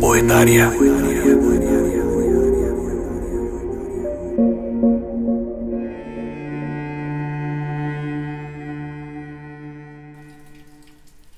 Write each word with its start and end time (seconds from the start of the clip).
Poetaria. 0.00 0.72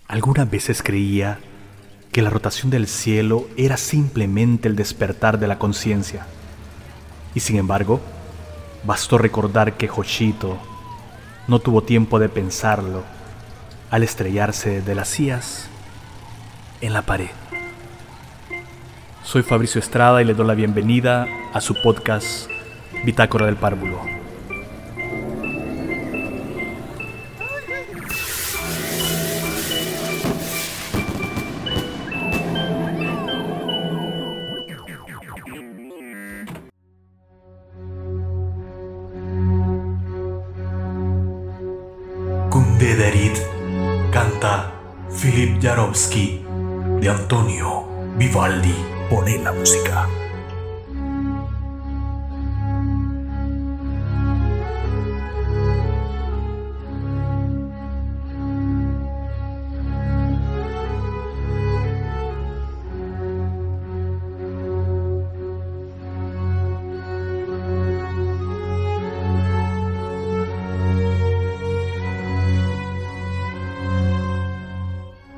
Algunas 0.07 0.49
veces 0.49 0.85
creía 0.85 1.41
que 2.13 2.23
la 2.23 2.31
rotación 2.31 2.71
del 2.71 2.87
cielo 2.87 3.49
era 3.57 3.77
simplemente 3.77 4.69
el 4.69 4.77
despertar 4.77 5.41
de 5.41 5.49
la 5.49 5.59
conciencia. 5.59 6.27
Y 7.35 7.41
sin 7.41 7.57
embargo, 7.57 8.01
bastó 8.85 9.19
recordar 9.19 9.77
que 9.77 9.91
Hoshito 9.91 10.59
no 11.49 11.59
tuvo 11.59 11.83
tiempo 11.83 12.21
de 12.21 12.29
pensarlo 12.29 13.03
al 13.91 14.05
estrellarse 14.05 14.81
de 14.81 14.95
las 14.95 15.09
sillas 15.09 15.67
en 16.81 16.93
la 16.93 17.03
pared. 17.03 17.40
Soy 19.31 19.45
Fabricio 19.45 19.79
Estrada 19.79 20.21
y 20.21 20.25
le 20.25 20.35
doy 20.35 20.45
la 20.45 20.55
bienvenida 20.55 21.25
a 21.53 21.61
su 21.61 21.81
podcast 21.81 22.51
Bitácora 23.05 23.47
del 23.47 23.55
Párvulo. 23.55 24.01
Kundederit 42.51 43.39
canta 44.11 44.73
Philip 45.23 45.63
Jarowski 45.63 46.43
de 47.01 47.09
Antonio 47.09 47.87
Vivaldi. 48.19 48.90
Pone 49.11 49.39
la 49.39 49.51
música. 49.53 50.09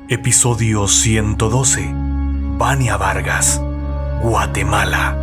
Episodio 0.09 0.87
112. 0.87 2.02
Vania 2.57 2.97
Vargas, 2.97 3.59
Guatemala. 4.21 5.22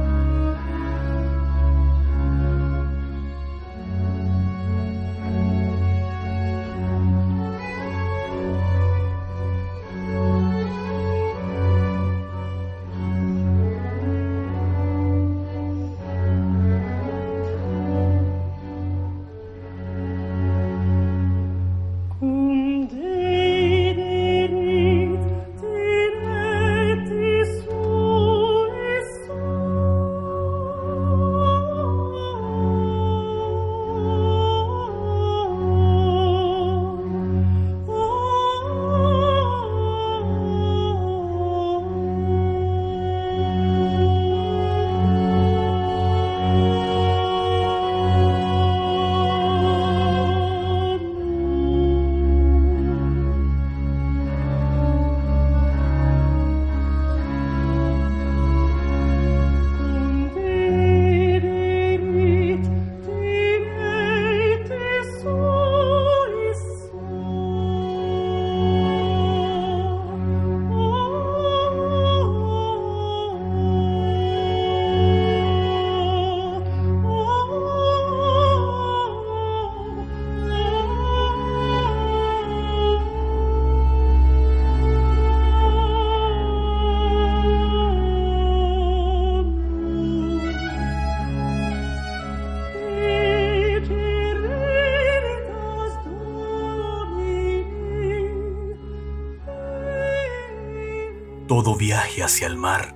Viaje 101.81 102.23
hacia 102.23 102.47
el 102.47 102.59
mar 102.59 102.95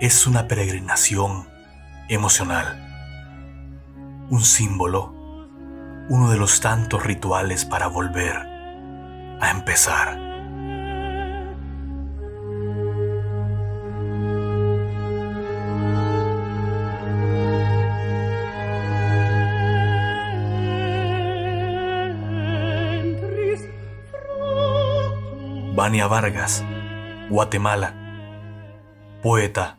es 0.00 0.26
una 0.26 0.48
peregrinación 0.48 1.46
emocional, 2.08 2.80
un 4.30 4.40
símbolo, 4.40 5.12
uno 6.08 6.30
de 6.30 6.38
los 6.38 6.62
tantos 6.62 7.04
rituales 7.04 7.66
para 7.66 7.88
volver 7.88 8.36
a 9.38 9.50
empezar. 9.50 10.18
Vania 25.74 26.06
Vargas, 26.06 26.64
Guatemala. 27.34 27.96
Poeta, 29.20 29.76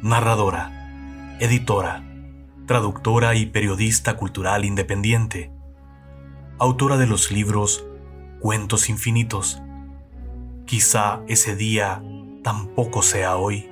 narradora, 0.00 1.36
editora, 1.40 2.04
traductora 2.66 3.34
y 3.34 3.46
periodista 3.46 4.16
cultural 4.16 4.64
independiente. 4.64 5.50
Autora 6.60 6.96
de 6.96 7.08
los 7.08 7.32
libros 7.32 7.84
Cuentos 8.38 8.88
Infinitos. 8.90 9.60
Quizá 10.66 11.22
ese 11.26 11.56
día 11.56 12.00
tampoco 12.44 13.02
sea 13.02 13.36
hoy. 13.38 13.68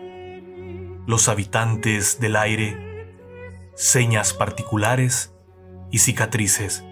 Los 1.06 1.28
habitantes 1.28 2.18
del 2.18 2.34
aire, 2.34 3.14
señas 3.76 4.34
particulares 4.34 5.32
y 5.92 5.98
cicatrices. 5.98 6.84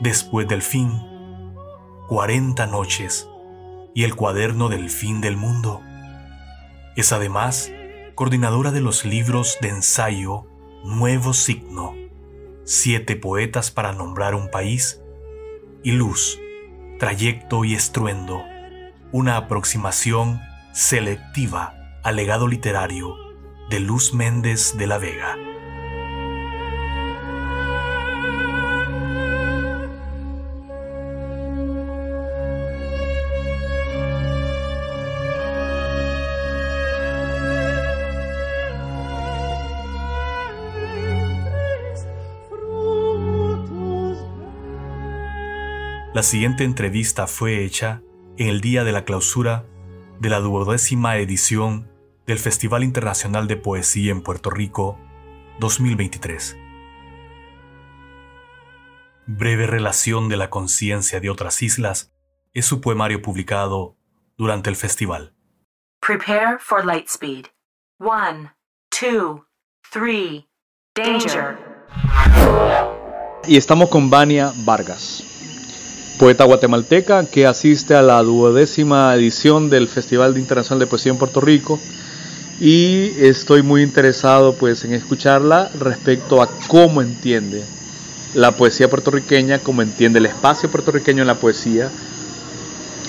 Después 0.00 0.48
del 0.48 0.62
fin, 0.62 0.98
40 2.08 2.66
noches 2.68 3.28
y 3.94 4.04
el 4.04 4.16
cuaderno 4.16 4.68
del 4.68 4.90
fin 4.90 5.20
del 5.20 5.36
mundo. 5.36 5.80
Es 6.96 7.12
además 7.12 7.70
coordinadora 8.14 8.72
de 8.72 8.80
los 8.80 9.04
libros 9.04 9.56
de 9.60 9.68
ensayo 9.68 10.46
Nuevo 10.84 11.32
Signo, 11.32 11.94
Siete 12.64 13.16
Poetas 13.16 13.70
para 13.70 13.92
Nombrar 13.92 14.34
un 14.34 14.50
País 14.50 15.00
y 15.82 15.92
Luz, 15.92 16.38
Trayecto 16.98 17.64
y 17.64 17.74
Estruendo, 17.74 18.42
una 19.12 19.36
aproximación 19.36 20.40
selectiva 20.72 21.74
al 22.02 22.16
legado 22.16 22.48
literario 22.48 23.16
de 23.70 23.80
Luz 23.80 24.12
Méndez 24.12 24.76
de 24.76 24.86
la 24.86 24.98
Vega. 24.98 25.36
Siguiente 46.24 46.64
entrevista 46.64 47.26
fue 47.26 47.64
hecha 47.64 48.02
en 48.38 48.48
el 48.48 48.60
día 48.60 48.82
de 48.82 48.92
la 48.92 49.04
clausura 49.04 49.64
de 50.18 50.30
la 50.30 50.40
duodécima 50.40 51.18
edición 51.18 51.88
del 52.26 52.38
Festival 52.38 52.82
Internacional 52.82 53.46
de 53.46 53.56
Poesía 53.56 54.10
en 54.10 54.22
Puerto 54.22 54.50
Rico 54.50 54.98
2023. 55.60 56.56
Breve 59.26 59.66
relación 59.66 60.28
de 60.28 60.36
la 60.36 60.50
conciencia 60.50 61.20
de 61.20 61.30
otras 61.30 61.62
islas 61.62 62.12
es 62.54 62.64
su 62.64 62.80
poemario 62.80 63.20
publicado 63.20 63.96
durante 64.36 64.70
el 64.70 64.76
festival. 64.76 65.34
Prepare 66.00 66.58
for 66.58 66.84
Lightspeed. 66.84 67.46
One, 68.00 68.50
two, 68.90 69.46
three, 69.92 70.48
danger. 70.94 71.58
Y 73.46 73.58
estamos 73.58 73.90
con 73.90 74.08
Vania 74.08 74.52
Vargas, 74.64 75.13
poeta 76.18 76.44
guatemalteca 76.44 77.26
que 77.26 77.46
asiste 77.46 77.94
a 77.94 78.02
la 78.02 78.22
duodécima 78.22 79.14
edición 79.14 79.68
del 79.68 79.88
Festival 79.88 80.38
Internacional 80.38 80.78
de 80.78 80.86
Poesía 80.86 81.12
en 81.12 81.18
Puerto 81.18 81.40
Rico 81.40 81.80
y 82.60 83.10
estoy 83.18 83.62
muy 83.62 83.82
interesado 83.82 84.54
pues 84.54 84.84
en 84.84 84.92
escucharla 84.92 85.70
respecto 85.80 86.40
a 86.40 86.48
cómo 86.68 87.02
entiende 87.02 87.64
la 88.34 88.52
poesía 88.52 88.88
puertorriqueña, 88.88 89.58
cómo 89.58 89.82
entiende 89.82 90.18
el 90.18 90.26
espacio 90.26 90.70
puertorriqueño 90.70 91.22
en 91.22 91.26
la 91.26 91.34
poesía, 91.36 91.90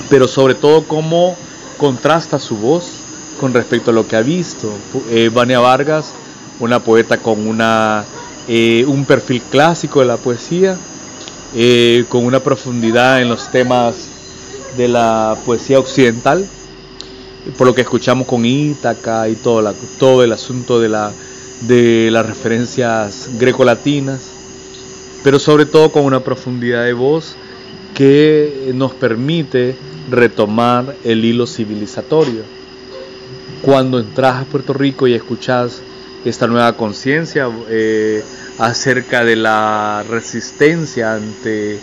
pero 0.10 0.28
sobre 0.28 0.56
todo 0.56 0.88
cómo 0.88 1.36
contrasta 1.78 2.40
su 2.40 2.58
voz 2.58 2.92
con 3.40 3.54
respecto 3.54 3.92
a 3.92 3.94
lo 3.94 4.08
que 4.08 4.16
ha 4.16 4.22
visto. 4.22 4.72
Eh, 5.10 5.30
Vania 5.34 5.60
Vargas, 5.60 6.14
una 6.60 6.80
poeta 6.80 7.18
con 7.18 7.48
una, 7.48 8.04
eh, 8.48 8.86
un 8.88 9.06
perfil 9.06 9.42
clásico 9.44 10.00
de 10.00 10.06
la 10.06 10.18
poesía, 10.18 10.78
eh, 11.56 12.04
con 12.10 12.26
una 12.26 12.42
profundidad 12.42 13.22
en 13.22 13.30
los 13.30 13.50
temas 13.50 13.96
de 14.76 14.90
la 14.90 15.38
poesía 15.46 15.80
occidental, 15.80 16.46
por 17.58 17.68
lo 17.68 17.74
que 17.74 17.82
escuchamos 17.82 18.28
con 18.28 18.46
Ítaca 18.46 19.30
y 19.30 19.36
todo, 19.36 19.62
la, 19.62 19.74
todo 19.98 20.24
el 20.24 20.34
asunto 20.34 20.82
de, 20.82 20.90
la, 20.90 21.14
de 21.62 22.10
las 22.12 22.26
referencias 22.26 23.30
grecolatinas, 23.40 24.20
pero 25.24 25.40
sobre 25.40 25.66
todo 25.66 25.92
con 25.92 26.04
una 26.04 26.20
profundidad 26.20 26.84
de 26.84 26.94
voz 26.94 27.36
que 27.94 28.72
nos 28.74 28.94
permite 28.94 29.76
retomar 30.12 30.96
el 31.04 31.24
hilo 31.24 31.48
civilizatorio. 31.48 32.44
Cuando 33.62 34.00
entras 34.00 34.42
a 34.42 34.46
Puerto 34.46 34.74
Rico 34.74 35.08
y 35.08 35.14
escuchas 35.14 35.82
esta 36.26 36.48
nueva 36.48 36.74
conciencia 36.74 37.50
eh, 37.70 38.22
acerca 38.58 39.24
de 39.24 39.36
la 39.36 40.06
resistencia 40.08 41.14
ante 41.14 41.80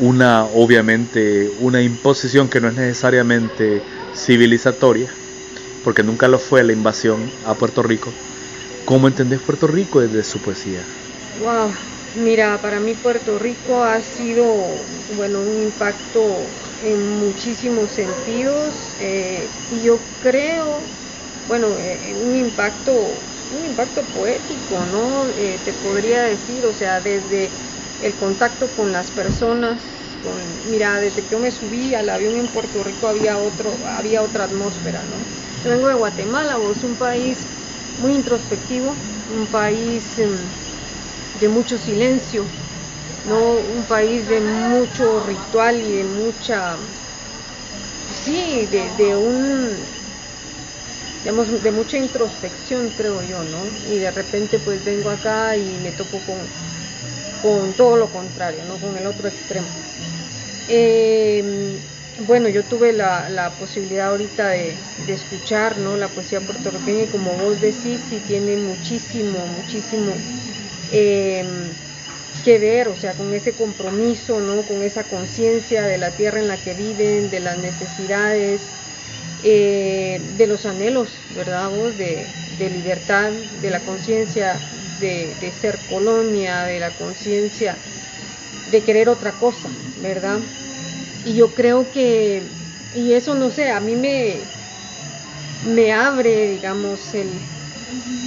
una, 0.00 0.44
obviamente, 0.44 1.50
una 1.60 1.82
imposición 1.82 2.48
que 2.48 2.60
no 2.60 2.68
es 2.68 2.74
necesariamente 2.74 3.82
civilizatoria, 4.14 5.12
porque 5.84 6.02
nunca 6.02 6.28
lo 6.28 6.38
fue 6.38 6.62
la 6.62 6.72
invasión 6.72 7.30
a 7.46 7.54
Puerto 7.54 7.82
Rico. 7.82 8.12
¿Cómo 8.84 9.08
entendés 9.08 9.40
Puerto 9.40 9.66
Rico 9.66 10.00
desde 10.00 10.24
su 10.24 10.38
poesía? 10.38 10.80
Wow, 11.42 11.70
mira, 12.24 12.58
para 12.62 12.80
mí 12.80 12.94
Puerto 12.94 13.38
Rico 13.38 13.82
ha 13.82 14.00
sido, 14.00 14.44
bueno, 15.16 15.40
un 15.40 15.62
impacto 15.64 16.22
en 16.84 17.18
muchísimos 17.18 17.90
sentidos 17.90 18.74
eh, 19.00 19.46
y 19.72 19.84
yo 19.84 19.98
creo, 20.22 20.78
bueno, 21.48 21.66
eh, 21.78 22.14
un 22.24 22.36
impacto, 22.36 22.92
un 23.50 23.64
impacto 23.64 24.04
poético, 24.12 24.84
¿no? 24.86 25.28
Eh, 25.30 25.60
te 25.64 25.72
podría 25.72 26.22
decir, 26.22 26.66
o 26.66 26.72
sea, 26.72 27.00
desde 27.00 27.50
el 28.00 28.16
contacto 28.16 28.74
con 28.74 28.92
las 28.92 29.10
personas, 29.10 30.18
mira, 30.66 31.00
desde 31.00 31.22
que 31.22 31.30
yo 31.30 31.38
me 31.38 31.50
subí 31.50 31.94
al 31.94 32.08
avión 32.08 32.36
en 32.36 32.46
Puerto 32.48 32.84
Rico 32.84 33.06
había 33.08 33.38
otro, 33.38 33.86
había 33.86 34.22
otra 34.22 34.44
atmósfera, 34.44 35.04
¿no? 35.04 35.18
Yo 35.64 35.70
vengo 35.70 35.88
de 35.88 35.94
Guatemala, 35.94 36.56
vos, 36.56 36.84
un 36.84 36.96
país 36.96 37.46
muy 37.96 38.14
introspectivo, 38.14 38.96
un 39.28 39.50
país 39.50 40.18
em, 40.18 40.50
de 41.34 41.48
mucho 41.48 41.78
silencio, 41.78 42.44
¿no? 43.24 43.54
Un 43.54 43.86
país 43.86 44.28
de 44.28 44.40
mucho 44.40 45.20
ritual 45.20 45.80
y 45.82 45.96
de 45.98 46.04
mucha, 46.04 46.78
sí, 48.12 48.66
de, 48.66 49.16
un, 49.16 49.97
digamos, 51.22 51.62
de 51.62 51.70
mucha 51.72 51.98
introspección, 51.98 52.90
creo 52.90 53.22
yo, 53.22 53.42
¿no? 53.42 53.66
Y 53.86 53.98
de 53.98 54.10
repente 54.10 54.58
pues 54.58 54.82
vengo 54.84 55.10
acá 55.10 55.56
y 55.56 55.78
me 55.78 55.92
topo 55.92 56.24
con, 56.24 56.48
con 57.42 57.74
todo 57.74 57.96
lo 57.96 58.10
contrario, 58.10 58.64
¿no? 58.64 58.80
Con 58.80 58.96
el 58.96 59.06
otro 59.06 59.28
extremo. 59.28 59.68
Eh, 60.68 61.80
bueno, 62.20 62.48
yo 62.48 62.64
tuve 62.64 62.92
la, 62.92 63.56
posibilidad 63.58 64.08
ahorita 64.08 64.48
de, 64.48 64.78
escuchar 65.06 65.78
¿no? 65.78 65.96
la 65.96 66.12
poesía 66.12 66.40
puertorriqueña 66.40 67.04
y 67.04 67.08
como 67.08 67.36
vos 67.38 67.60
decís, 67.60 68.00
sí 68.08 68.20
tiene 68.20 68.56
muchísimo, 68.56 69.46
muchísimo 69.46 70.14
eh, 70.90 71.72
que 72.44 72.58
ver, 72.58 72.88
o 72.88 72.96
sea, 72.96 73.14
con 73.14 73.32
ese 73.34 73.54
compromiso, 73.54 74.40
¿no? 74.40 74.66
con 74.66 74.82
esa 74.82 75.04
conciencia 75.04 75.84
de 75.84 75.98
la 75.98 76.16
tierra 76.16 76.40
en 76.40 76.48
la 76.48 76.60
que 76.60 76.74
viven, 76.74 77.30
de 77.30 77.40
las 77.40 77.56
necesidades, 77.56 78.87
eh, 79.42 80.20
de 80.36 80.46
los 80.46 80.66
anhelos, 80.66 81.10
¿verdad? 81.34 81.70
Vos? 81.70 81.96
De, 81.96 82.26
libertad, 82.58 83.30
de 83.30 83.70
la 83.70 83.80
conciencia 83.80 84.60
de, 84.98 85.52
ser 85.60 85.78
colonia, 85.88 86.64
de 86.64 86.80
la 86.80 86.90
conciencia 86.90 87.76
de 88.70 88.82
querer 88.82 89.08
otra 89.08 89.32
cosa, 89.32 89.68
¿verdad? 90.02 90.40
Y 91.24 91.34
yo 91.34 91.54
creo 91.54 91.90
que, 91.90 92.42
y 92.94 93.12
eso 93.12 93.34
no 93.34 93.50
sé, 93.50 93.70
a 93.70 93.80
mí 93.80 93.94
me, 93.94 94.42
me 95.64 95.92
abre, 95.92 96.48
digamos, 96.48 97.14
el, 97.14 97.40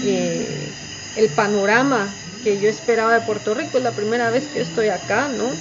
eh, 0.04 0.74
el 1.18 1.30
panorama 1.30 2.16
que 2.44 2.60
yo 2.60 2.70
esperaba 2.70 3.14
de 3.14 3.22
Puerto 3.22 3.54
Rico, 3.54 3.78
es 3.78 3.84
la 3.84 3.96
primera 3.96 4.30
vez 4.30 4.48
que 4.48 4.62
estoy 4.62 4.88
acá, 4.88 5.28
¿no? 5.28 5.52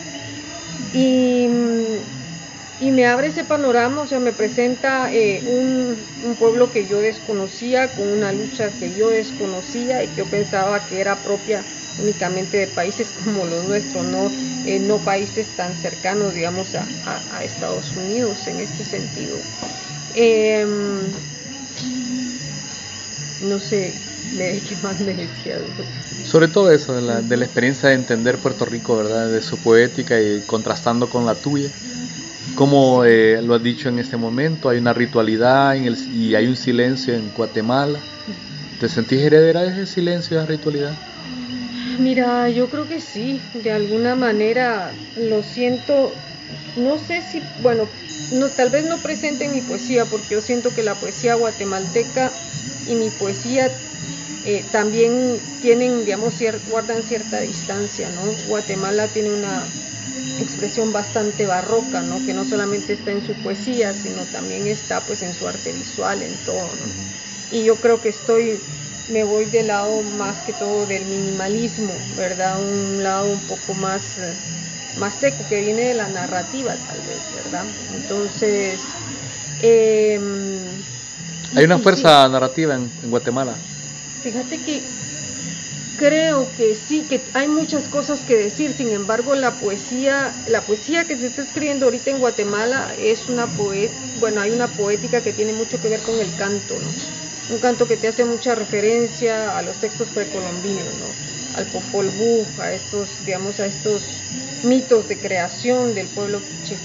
Y, 0.92 1.48
me 2.90 3.06
abre 3.06 3.26
ese 3.26 3.44
panorama, 3.44 4.00
o 4.02 4.06
sea, 4.06 4.20
me 4.20 4.32
presenta 4.32 5.12
eh, 5.12 5.42
un, 5.44 6.36
pueblo 6.38 6.70
que 6.70 6.86
yo 6.86 6.98
desconocía, 6.98 7.94
con 7.94 8.08
una 8.08 8.32
lucha 8.32 8.70
que 8.70 8.94
yo 8.94 9.10
desconocía 9.10 10.02
y 10.02 10.08
que 10.08 10.16
yo 10.16 10.30
pensaba 10.30 10.86
que 10.86 10.98
era 10.98 11.22
propia 11.22 11.66
únicamente 11.98 12.56
de 12.56 12.68
países 12.68 13.12
como 13.24 13.44
los 13.44 13.66
nuestros, 13.66 14.06
no, 14.06 14.30
eh, 14.64 14.80
no 14.80 15.04
países 15.04 15.54
tan 15.54 15.76
cercanos, 15.76 16.32
digamos, 16.34 16.74
a, 16.74 17.44
Estados 17.44 17.94
Unidos 17.96 18.46
en 18.46 18.60
este 18.60 18.82
sentido. 18.84 19.36
Em, 20.14 21.10
no 23.42 23.58
sé, 23.58 23.92
¿qué 24.66 24.76
más 24.82 25.00
me 25.00 25.12
decías? 25.12 25.60
Sobre 26.24 26.48
todo 26.48 26.70
eso, 26.70 26.94
de 26.94 27.02
la, 27.02 27.20
de 27.20 27.36
la, 27.36 27.44
experiencia 27.44 27.90
de 27.90 27.96
entender 27.96 28.38
Puerto 28.38 28.64
Rico, 28.64 28.96
¿verdad? 28.96 29.30
De 29.30 29.42
su 29.42 29.58
poética 29.58 30.18
y 30.18 30.40
contrastando 30.46 31.10
con 31.10 31.26
la 31.26 31.34
tuya. 31.34 31.70
Como 32.54 33.04
eh, 33.04 33.40
lo 33.42 33.54
has 33.54 33.62
dicho 33.62 33.88
en 33.88 33.98
este 33.98 34.16
momento, 34.16 34.68
hay 34.68 34.78
una 34.78 34.92
ritualidad 34.92 35.76
en 35.76 35.84
el, 35.84 35.96
y 36.12 36.34
hay 36.34 36.46
un 36.46 36.56
silencio 36.56 37.14
en 37.14 37.30
Guatemala. 37.32 38.04
¿Te 38.78 38.88
sentís 38.88 39.20
heredera 39.20 39.62
de 39.62 39.68
ese 39.70 39.86
silencio 39.86 40.36
y 40.36 40.38
esa 40.38 40.46
ritualidad? 40.46 40.96
Mira, 41.98 42.48
yo 42.48 42.68
creo 42.70 42.86
que 42.88 43.00
sí, 43.00 43.42
de 43.54 43.70
alguna 43.72 44.14
manera 44.14 44.94
lo 45.16 45.42
siento, 45.42 46.14
no 46.76 46.98
sé 46.98 47.20
si, 47.22 47.42
bueno, 47.62 47.88
no, 48.32 48.48
tal 48.50 48.70
vez 48.70 48.84
no 48.84 48.96
presente 49.02 49.44
en 49.44 49.52
mi 49.52 49.62
poesía, 49.62 50.06
porque 50.06 50.34
yo 50.34 50.40
siento 50.40 50.70
que 50.70 50.82
la 50.82 50.94
poesía 50.94 51.34
guatemalteca 51.34 52.32
y 52.86 52.94
mi 52.94 53.10
poesía 53.10 53.70
eh, 54.46 54.64
también 54.72 55.40
tienen, 55.60 56.04
digamos, 56.04 56.34
guardan 56.66 57.02
cierta 57.02 57.40
distancia, 57.40 58.08
¿no? 58.10 58.22
Guatemala 58.48 59.08
tiene 59.08 59.30
una 59.30 59.68
expresión 60.42 60.92
bastante 60.92 61.46
barroca, 61.46 62.02
¿no? 62.02 62.24
Que 62.24 62.34
no 62.34 62.44
solamente 62.44 62.92
está 62.92 63.10
en 63.12 63.24
su 63.24 63.34
poesía, 63.34 63.92
sino 63.94 64.22
también 64.32 64.66
está 64.66 65.00
pues 65.00 65.22
en 65.22 65.34
su 65.34 65.46
arte 65.46 65.72
visual, 65.72 66.22
en 66.22 66.34
todo, 66.44 66.62
¿no? 66.62 67.56
Y 67.56 67.64
yo 67.64 67.76
creo 67.76 68.00
que 68.00 68.10
estoy, 68.10 68.58
me 69.10 69.24
voy 69.24 69.44
del 69.46 69.68
lado 69.68 70.02
más 70.18 70.36
que 70.42 70.52
todo 70.52 70.86
del 70.86 71.04
minimalismo, 71.04 71.92
¿verdad? 72.16 72.60
Un 72.60 73.02
lado 73.02 73.30
un 73.30 73.40
poco 73.40 73.74
más, 73.74 74.02
más 74.98 75.14
seco, 75.14 75.44
que 75.48 75.60
viene 75.60 75.82
de 75.82 75.94
la 75.94 76.08
narrativa 76.08 76.74
tal 76.74 76.98
vez, 76.98 77.44
¿verdad? 77.44 77.64
Entonces... 77.94 78.80
Em, 79.62 80.60
Hay 81.54 81.64
una 81.64 81.78
fuerza 81.78 82.28
narrativa 82.28 82.76
en 82.76 82.90
Guatemala. 83.10 83.54
Fíjate 84.22 84.58
que 84.58 84.82
creo 86.00 86.50
que 86.50 86.74
sí, 86.76 87.06
que 87.08 87.30
hay 87.34 87.46
muchas 87.46 87.86
cosas 87.90 88.24
que 88.24 88.34
decir, 88.34 88.72
sin 88.72 88.90
embargo 88.90 89.34
la 89.34 89.58
poesía, 89.58 90.42
la 90.46 90.64
poesía 90.64 91.06
que 91.06 91.18
se 91.18 91.26
está 91.26 91.42
escribiendo 91.42 91.84
ahorita 91.84 92.10
en 92.10 92.20
Guatemala 92.20 92.94
es 92.96 93.28
una 93.28 93.54
poet, 93.54 93.90
bueno, 94.14 94.40
hay 94.40 94.50
una 94.50 94.74
poética 94.76 95.22
que 95.22 95.34
tiene 95.34 95.52
mucho 95.52 95.78
que 95.78 95.90
ver 95.90 96.00
con 96.00 96.18
el 96.18 96.34
canto, 96.34 96.80
¿no? 96.80 96.96
Un 97.50 97.58
canto 97.58 97.86
que 97.86 97.98
te 97.98 98.08
hace 98.08 98.24
mucha 98.24 98.54
referencia 98.54 99.58
a 99.58 99.60
los 99.60 99.78
textos 99.78 100.08
precolombinos, 100.10 100.94
¿no? 100.94 101.18
Al 101.52 101.70
Popol 101.70 102.08
Vuh, 102.12 102.46
a 102.56 102.72
estos, 102.72 103.22
digamos, 103.22 103.60
a 103.60 103.66
estos 103.66 104.02
mitos 104.62 105.06
de 105.06 105.20
creación 105.20 105.92
del 105.92 106.08
pueblo 106.08 106.46
quiché. 106.46 106.78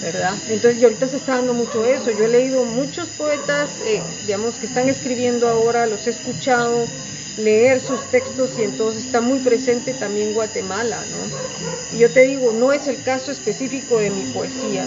¿verdad? 0.00 0.42
Entonces, 0.48 0.80
y 0.80 0.84
ahorita 0.84 1.06
se 1.06 1.16
está 1.18 1.36
dando 1.36 1.54
mucho 1.54 1.84
eso. 1.84 2.10
Yo 2.10 2.24
he 2.24 2.28
leído 2.28 2.64
muchos 2.64 3.10
poetas, 3.12 3.80
eh, 3.80 4.16
digamos, 4.22 4.58
que 4.58 4.66
están 4.66 4.88
escribiendo 4.88 5.46
ahora, 5.48 5.86
los 5.86 6.08
he 6.08 6.10
escuchado 6.10 6.90
leer 7.36 7.80
sus 7.80 8.00
textos 8.10 8.58
y 8.58 8.62
entonces 8.62 9.04
está 9.04 9.20
muy 9.20 9.40
presente 9.40 9.94
también 9.94 10.32
Guatemala, 10.34 11.06
¿no? 11.06 11.96
Y 11.96 12.00
yo 12.00 12.10
te 12.12 12.22
digo, 12.22 12.52
no 12.52 12.72
es 12.72 12.86
el 12.88 13.02
caso 13.02 13.30
específico 13.30 13.98
de 13.98 14.10
mi 14.10 14.24
poesía, 14.24 14.86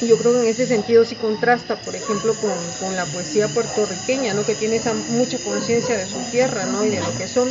y 0.00 0.08
yo 0.08 0.18
creo 0.18 0.34
que 0.34 0.40
en 0.40 0.46
ese 0.46 0.66
sentido 0.66 1.04
sí 1.04 1.16
contrasta, 1.16 1.80
por 1.80 1.96
ejemplo, 1.96 2.34
con, 2.34 2.96
la 2.96 3.06
poesía 3.06 3.48
puertorriqueña, 3.48 4.34
¿no? 4.34 4.44
Que 4.44 4.54
tiene 4.54 4.76
esa 4.76 4.92
mucha 4.92 5.38
conciencia 5.38 5.96
de 5.96 6.06
su 6.06 6.18
tierra, 6.30 6.66
¿no? 6.66 6.84
Y 6.84 6.90
de 6.90 7.00
lo 7.00 7.16
que 7.16 7.26
son. 7.26 7.48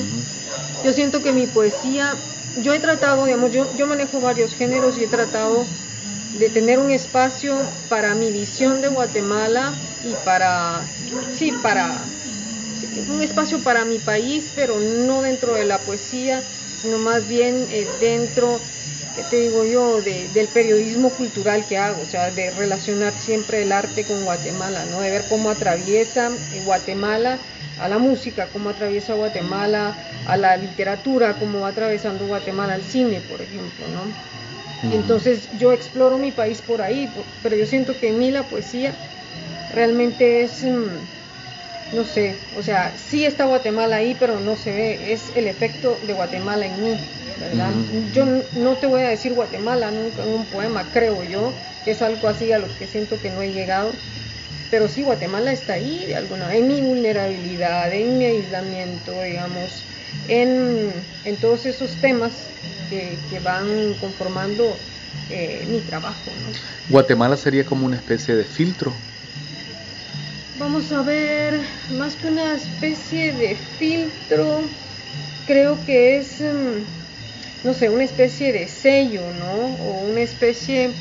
Yo 0.84 0.94
siento 0.94 1.22
que 1.22 1.34
mi 1.34 1.48
poesía, 1.48 2.14
yo 2.58 2.74
he 2.74 2.80
tratado, 2.80 3.26
digamos, 3.26 3.52
yo, 3.52 3.76
yo 3.76 3.88
manejo 3.88 4.22
varios 4.22 4.54
géneros 4.54 4.98
y 4.98 5.04
he 5.04 5.08
tratado 5.08 5.66
de 6.38 6.50
tener 6.50 6.78
un 6.78 6.92
espacio 6.92 7.58
para 7.90 8.14
mi 8.14 8.32
visión 8.32 8.82
de 8.82 8.90
Guatemala 8.90 9.74
y 10.04 10.14
para, 10.24 10.82
sí, 11.34 11.52
para, 11.52 12.06
un 13.08 13.22
espacio 13.22 13.64
para 13.64 13.86
mi 13.86 14.00
país, 14.00 14.52
pero 14.56 14.80
no 14.80 15.22
dentro 15.22 15.56
de 15.56 15.66
la 15.66 15.84
poesía, 15.84 16.46
sino 16.74 16.98
más 17.00 17.28
bien 17.28 17.68
eh, 17.70 17.86
dentro, 18.00 18.64
¿qué 19.14 19.24
te 19.24 19.38
digo 19.38 19.66
yo?, 19.66 20.02
del 20.02 20.50
periodismo 20.50 21.16
cultural 21.16 21.66
que 21.66 21.78
hago, 21.78 22.02
o 22.04 22.06
sea, 22.06 22.32
de 22.32 22.52
relacionar 22.52 23.18
siempre 23.18 23.62
el 23.62 23.72
arte 23.72 24.06
con 24.06 24.24
Guatemala, 24.24 24.86
¿no? 24.86 25.02
De 25.02 25.10
ver 25.12 25.28
cómo 25.28 25.50
atraviesa 25.50 26.30
Guatemala 26.50 27.42
a 27.76 27.90
la 27.90 27.98
música, 27.98 28.52
cómo 28.52 28.70
atraviesa 28.70 29.14
Guatemala 29.14 29.98
a 30.24 30.38
la 30.38 30.58
literatura, 30.58 31.38
cómo 31.38 31.62
va 31.62 31.70
atravesando 31.70 32.26
Guatemala 32.26 32.74
al 32.74 32.84
cine, 32.84 33.22
por 33.22 33.42
ejemplo, 33.42 33.88
¿no? 33.88 34.18
Entonces 34.88 35.50
yo 35.52 35.74
exploro 35.74 36.18
mi 36.18 36.32
país 36.32 36.62
por 36.62 36.82
ahí, 36.82 37.14
pero 37.42 37.56
yo 37.56 37.66
siento 37.66 37.98
que 37.98 38.10
en 38.10 38.18
mí 38.20 38.32
la 38.32 38.48
poesía 38.48 39.00
realmente 39.70 40.44
es, 40.44 40.64
mm, 40.64 41.10
no 41.92 42.04
sé, 42.06 42.42
o 42.54 42.62
sea, 42.62 42.98
sí 42.98 43.26
está 43.26 43.46
Guatemala 43.46 43.98
ahí, 43.98 44.16
pero 44.16 44.40
no 44.40 44.56
se 44.56 44.72
ve, 44.72 45.14
es 45.14 45.32
el 45.36 45.48
efecto 45.48 46.00
de 46.04 46.14
Guatemala 46.14 46.66
en 46.66 46.82
mí, 46.82 47.00
¿verdad? 47.40 47.74
Yo 48.12 48.26
no 48.54 48.78
te 48.78 48.88
voy 48.88 49.02
a 49.02 49.10
decir 49.10 49.34
Guatemala 49.34 49.92
nunca 49.92 50.24
en 50.24 50.30
un 50.30 50.46
poema, 50.46 50.92
creo 50.92 51.24
yo, 51.24 51.58
que 51.84 51.92
es 51.92 52.02
algo 52.02 52.28
así 52.28 52.52
a 52.52 52.60
lo 52.60 52.76
que 52.76 52.88
siento 52.88 53.20
que 53.20 53.30
no 53.30 53.42
he 53.42 53.52
llegado, 53.52 53.96
pero 54.70 54.88
sí 54.88 55.04
Guatemala 55.04 55.52
está 55.52 55.74
ahí 55.74 56.06
de 56.06 56.16
alguna 56.16 56.54
en 56.56 56.68
mi 56.68 56.82
vulnerabilidad, 56.82 57.94
en 57.94 58.18
mi 58.18 58.26
aislamiento, 58.26 59.22
digamos, 59.22 59.86
en, 60.28 61.06
en 61.24 61.38
todos 61.38 61.66
esos 61.66 61.98
temas 62.00 62.52
que, 62.90 63.40
van 63.44 63.94
conformando 63.96 64.80
eh, 65.30 65.66
mi 65.68 65.82
trabajo. 65.82 66.32
Guatemala 66.90 67.38
sería 67.38 67.66
como 67.66 67.86
una 67.86 67.98
especie 67.98 68.36
de 68.36 68.44
filtro. 68.44 68.98
Vamos 70.58 70.90
a 70.94 71.02
ver, 71.04 71.60
más 71.90 72.16
que 72.16 72.28
una 72.28 72.56
especie 72.56 73.34
de 73.34 73.58
filtro, 73.78 74.70
creo 75.46 75.84
que 75.84 76.16
es, 76.16 76.40
mm, 76.40 76.86
no 77.66 77.74
sé, 77.74 77.90
una 77.90 78.06
especie 78.06 78.54
de 78.54 78.70
sello, 78.70 79.34
¿no? 79.34 79.76
O 79.76 80.06
una 80.06 80.22
especie 80.22 80.94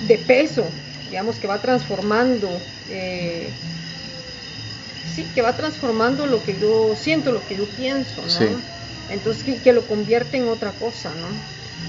de 0.00 0.18
peso, 0.18 0.72
digamos, 1.08 1.38
que 1.38 1.46
va 1.46 1.62
transformando, 1.62 2.60
eh, 2.88 3.54
sí, 5.04 5.26
que 5.32 5.42
va 5.42 5.56
transformando 5.56 6.26
lo 6.26 6.42
que 6.42 6.58
yo 6.58 6.96
siento, 6.96 7.30
lo 7.30 7.44
que 7.46 7.54
yo 7.54 7.66
pienso, 7.76 8.22
¿no? 8.22 8.64
entonces 9.08 9.60
que, 9.62 9.72
lo 9.72 9.86
convierte 9.86 10.36
en 10.38 10.48
otra 10.48 10.72
cosa, 10.72 11.14
¿no? 11.14 11.28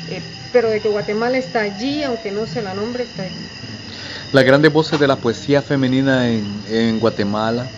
Eh, 0.07 0.21
pero 0.51 0.69
de 0.69 0.81
que 0.81 0.88
Guatemala 0.89 1.39
está 1.39 1.62
allí, 1.62 2.03
aunque 2.03 2.31
no 2.31 2.45
se 2.45 2.62
la 2.62 2.75
nombre, 2.75 3.05
está 3.05 3.24
allí. 3.24 3.50
Las 4.36 4.44
grandes 4.44 4.74
voces 4.74 5.00
de 5.00 5.08
la 5.08 5.15
poesía 5.15 5.62
femenina 5.62 6.27
en, 6.27 7.00
Guatemala, 7.00 7.70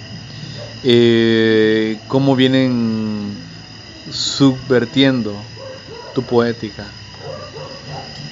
eh, 0.84 2.00
¿cómo 2.08 2.36
vienen 2.36 3.38
subvertiendo 4.10 5.36
tu 6.16 6.24
poética? 6.24 6.84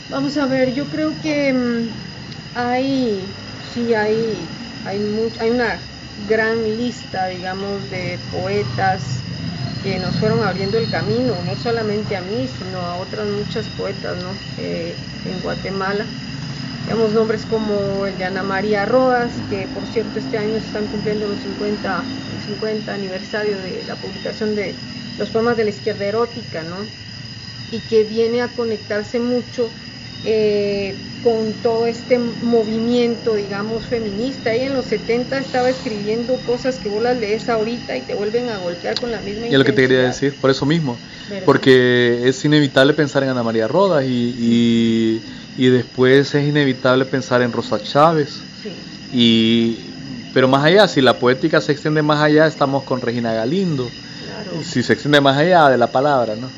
Vamos 0.09 0.35
a 0.37 0.47
ver, 0.47 0.73
yo 0.73 0.85
creo 0.85 1.11
que 1.21 1.53
mm, 1.53 2.57
hay, 2.57 3.21
sí, 3.75 3.93
hay, 3.93 4.17
hay, 4.85 4.99
hay 5.39 5.49
una 5.51 5.77
gran 6.27 6.63
lista, 6.63 7.27
digamos, 7.27 7.91
de 7.91 8.17
poetas 8.31 9.03
que 9.83 9.99
nos 9.99 10.15
fueron 10.15 10.43
abriendo 10.43 10.79
el 10.79 10.89
camino, 10.89 11.35
no 11.45 11.55
solamente 11.57 12.17
a 12.17 12.21
mí, 12.21 12.47
sino 12.57 12.79
a 12.79 12.95
otras 12.95 13.27
muchas 13.27 13.67
poetas 13.77 14.17
¿no? 14.17 14.31
Eh, 14.57 14.95
en 15.25 15.39
Guatemala. 15.43 16.07
Tenemos 16.85 17.13
nombres 17.13 17.45
como 17.45 18.05
el 18.05 18.17
de 18.17 18.25
Ana 18.25 18.43
María 18.43 18.85
Rodas, 18.85 19.31
que 19.49 19.67
por 19.73 19.85
cierto 19.87 20.19
este 20.19 20.37
año 20.37 20.59
se 20.59 20.67
están 20.67 20.87
cumpliendo 20.87 21.27
los 21.27 21.39
50, 21.39 22.03
50 22.45 22.93
aniversario 22.93 23.57
de 23.57 23.83
la 23.85 23.95
publicación 23.95 24.55
de 24.55 24.75
los 25.17 25.29
poemas 25.29 25.57
de 25.57 25.63
la 25.63 25.69
izquierda 25.71 26.05
erótica, 26.05 26.61
¿no? 26.63 26.77
y 27.71 27.79
que 27.79 28.03
viene 28.03 28.41
a 28.41 28.47
conectarse 28.49 29.19
mucho 29.19 29.69
eh, 30.23 30.95
con 31.23 31.53
todo 31.61 31.87
este 31.87 32.19
movimiento, 32.19 33.35
digamos, 33.35 33.85
feminista. 33.85 34.55
Y 34.55 34.61
en 34.61 34.73
los 34.73 34.85
70 34.85 35.37
estaba 35.39 35.69
escribiendo 35.69 36.35
cosas 36.45 36.77
que 36.77 36.89
vos 36.89 37.01
las 37.01 37.19
lees 37.19 37.49
ahorita 37.49 37.97
y 37.97 38.01
te 38.01 38.13
vuelven 38.13 38.49
a 38.49 38.57
golpear 38.59 38.99
con 38.99 39.11
la 39.11 39.19
misma 39.21 39.47
Y 39.47 39.51
es 39.51 39.57
lo 39.57 39.65
que 39.65 39.71
te 39.71 39.81
quería 39.83 40.03
decir, 40.03 40.33
por 40.39 40.49
eso 40.49 40.65
mismo. 40.65 40.97
Porque 41.45 42.21
es 42.25 42.43
inevitable 42.45 42.93
pensar 42.93 43.23
en 43.23 43.29
Ana 43.29 43.43
María 43.43 43.67
Rodas 43.67 44.05
y, 44.05 44.35
y, 44.37 45.21
después 45.57 46.35
es 46.35 46.47
inevitable 46.47 47.05
pensar 47.05 47.41
en 47.41 47.51
Rosa 47.51 47.81
Chávez. 47.81 48.41
Y, 49.13 49.77
pero 50.33 50.47
más 50.47 50.63
allá, 50.63 50.87
si 50.87 51.01
la 51.01 51.17
poética 51.17 51.61
se 51.61 51.71
extiende 51.71 52.01
más 52.01 52.21
allá, 52.21 52.47
estamos 52.47 52.83
con 52.83 53.01
Regina 53.01 53.33
Galindo. 53.33 53.89
Si 54.63 54.83
se 54.83 54.93
extiende 54.93 55.21
más 55.21 55.37
allá 55.37 55.69
de 55.69 55.77
la 55.77 55.87
palabra, 55.87 56.35
¿no? 56.35 56.49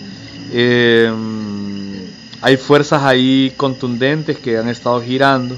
hay 2.42 2.56
fuerzas 2.58 3.04
ahí 3.04 3.54
contundentes 3.58 4.38
que 4.38 4.58
han 4.58 4.70
estado 4.70 5.02
girando. 5.02 5.58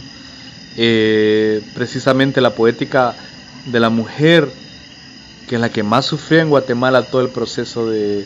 Eh, 0.78 1.62
precisamente 1.74 2.40
la 2.42 2.52
poética 2.52 3.16
de 3.66 3.80
la 3.80 3.90
mujer, 3.90 4.48
que 5.48 5.56
es 5.56 5.62
la 5.62 5.70
que 5.70 5.84
más 5.84 6.06
sufrió 6.06 6.40
en 6.40 6.50
Guatemala 6.50 7.04
todo 7.04 7.22
el 7.22 7.30
proceso 7.30 7.90
de, 7.90 8.26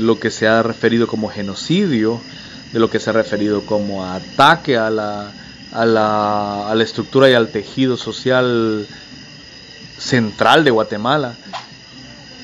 lo 0.00 0.20
que 0.20 0.30
se 0.30 0.46
ha 0.46 0.62
referido 0.62 1.06
como 1.08 1.28
genocidio, 1.28 2.20
de 2.74 2.80
lo 2.80 2.90
que 2.90 2.98
se 2.98 3.10
ha 3.10 3.12
referido 3.12 3.64
como 3.64 4.04
ataque 4.04 4.76
a 4.76 4.90
la, 4.90 5.30
a 5.70 5.86
la, 5.86 6.68
a 6.68 6.74
la 6.74 6.82
estructura 6.82 7.30
y 7.30 7.32
al 7.32 7.48
tejido 7.48 7.96
social 7.96 8.84
central 9.96 10.64
de 10.64 10.72
Guatemala. 10.72 11.36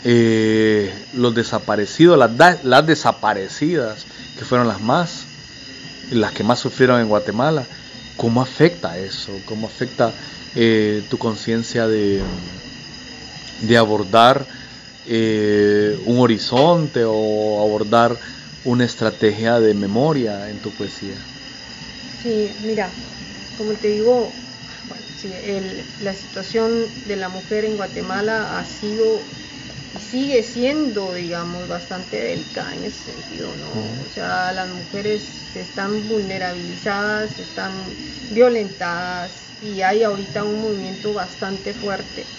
Eh, 0.05 0.95
los 1.15 1.35
desaparecidos, 1.35 2.17
las, 2.17 2.63
las 2.65 2.87
desaparecidas, 2.87 4.07
que 4.39 4.45
fueron 4.45 4.69
las 4.69 4.81
más, 4.81 5.25
las 6.13 6.31
que 6.31 6.45
más 6.45 6.61
sufrieron 6.61 7.01
en 7.01 7.09
Guatemala. 7.09 7.65
¿Cómo 8.17 8.41
afecta 8.41 8.99
eso? 8.99 9.33
¿Cómo 9.47 9.67
afecta 9.67 10.13
eh, 10.55 11.03
tu 11.11 11.19
conciencia 11.19 11.89
de, 11.89 12.23
de 13.63 13.77
abordar 13.77 14.47
eh, 15.09 16.01
un 16.07 16.21
horizonte 16.21 17.03
o 17.05 17.61
abordar 17.61 18.17
una 18.63 18.87
estrategia 18.87 19.61
de 19.61 19.75
memoria 19.75 20.49
en 20.49 20.61
tu 20.61 20.73
poesía? 20.73 21.31
Sí, 22.05 22.55
mira, 22.59 23.01
como 23.55 23.79
te 23.79 23.89
digo, 23.89 24.47
la 25.99 26.15
situación 26.15 26.99
de 27.05 27.17
la 27.17 27.29
mujer 27.29 27.65
en 27.65 27.77
Guatemala 27.77 28.59
ha 28.59 28.65
sido 28.65 29.31
sigue 29.97 30.43
siendo, 30.45 31.15
digamos, 31.15 31.69
bastante 31.69 32.19
delicada 32.23 32.75
en 32.75 32.85
ese 32.85 33.05
sentido, 33.13 33.57
¿no? 33.57 33.97
O 34.01 34.09
sea, 34.09 34.53
las 34.53 34.71
mujeres 34.71 35.51
están 35.55 36.09
vulnerabilizadas, 36.09 37.39
están 37.41 37.99
violentadas 38.29 39.55
y 39.61 39.83
hay 39.83 40.05
ahorita 40.05 40.45
un 40.45 40.61
movimiento 40.61 41.13
bastante 41.15 41.75
fuerte, 41.75 42.35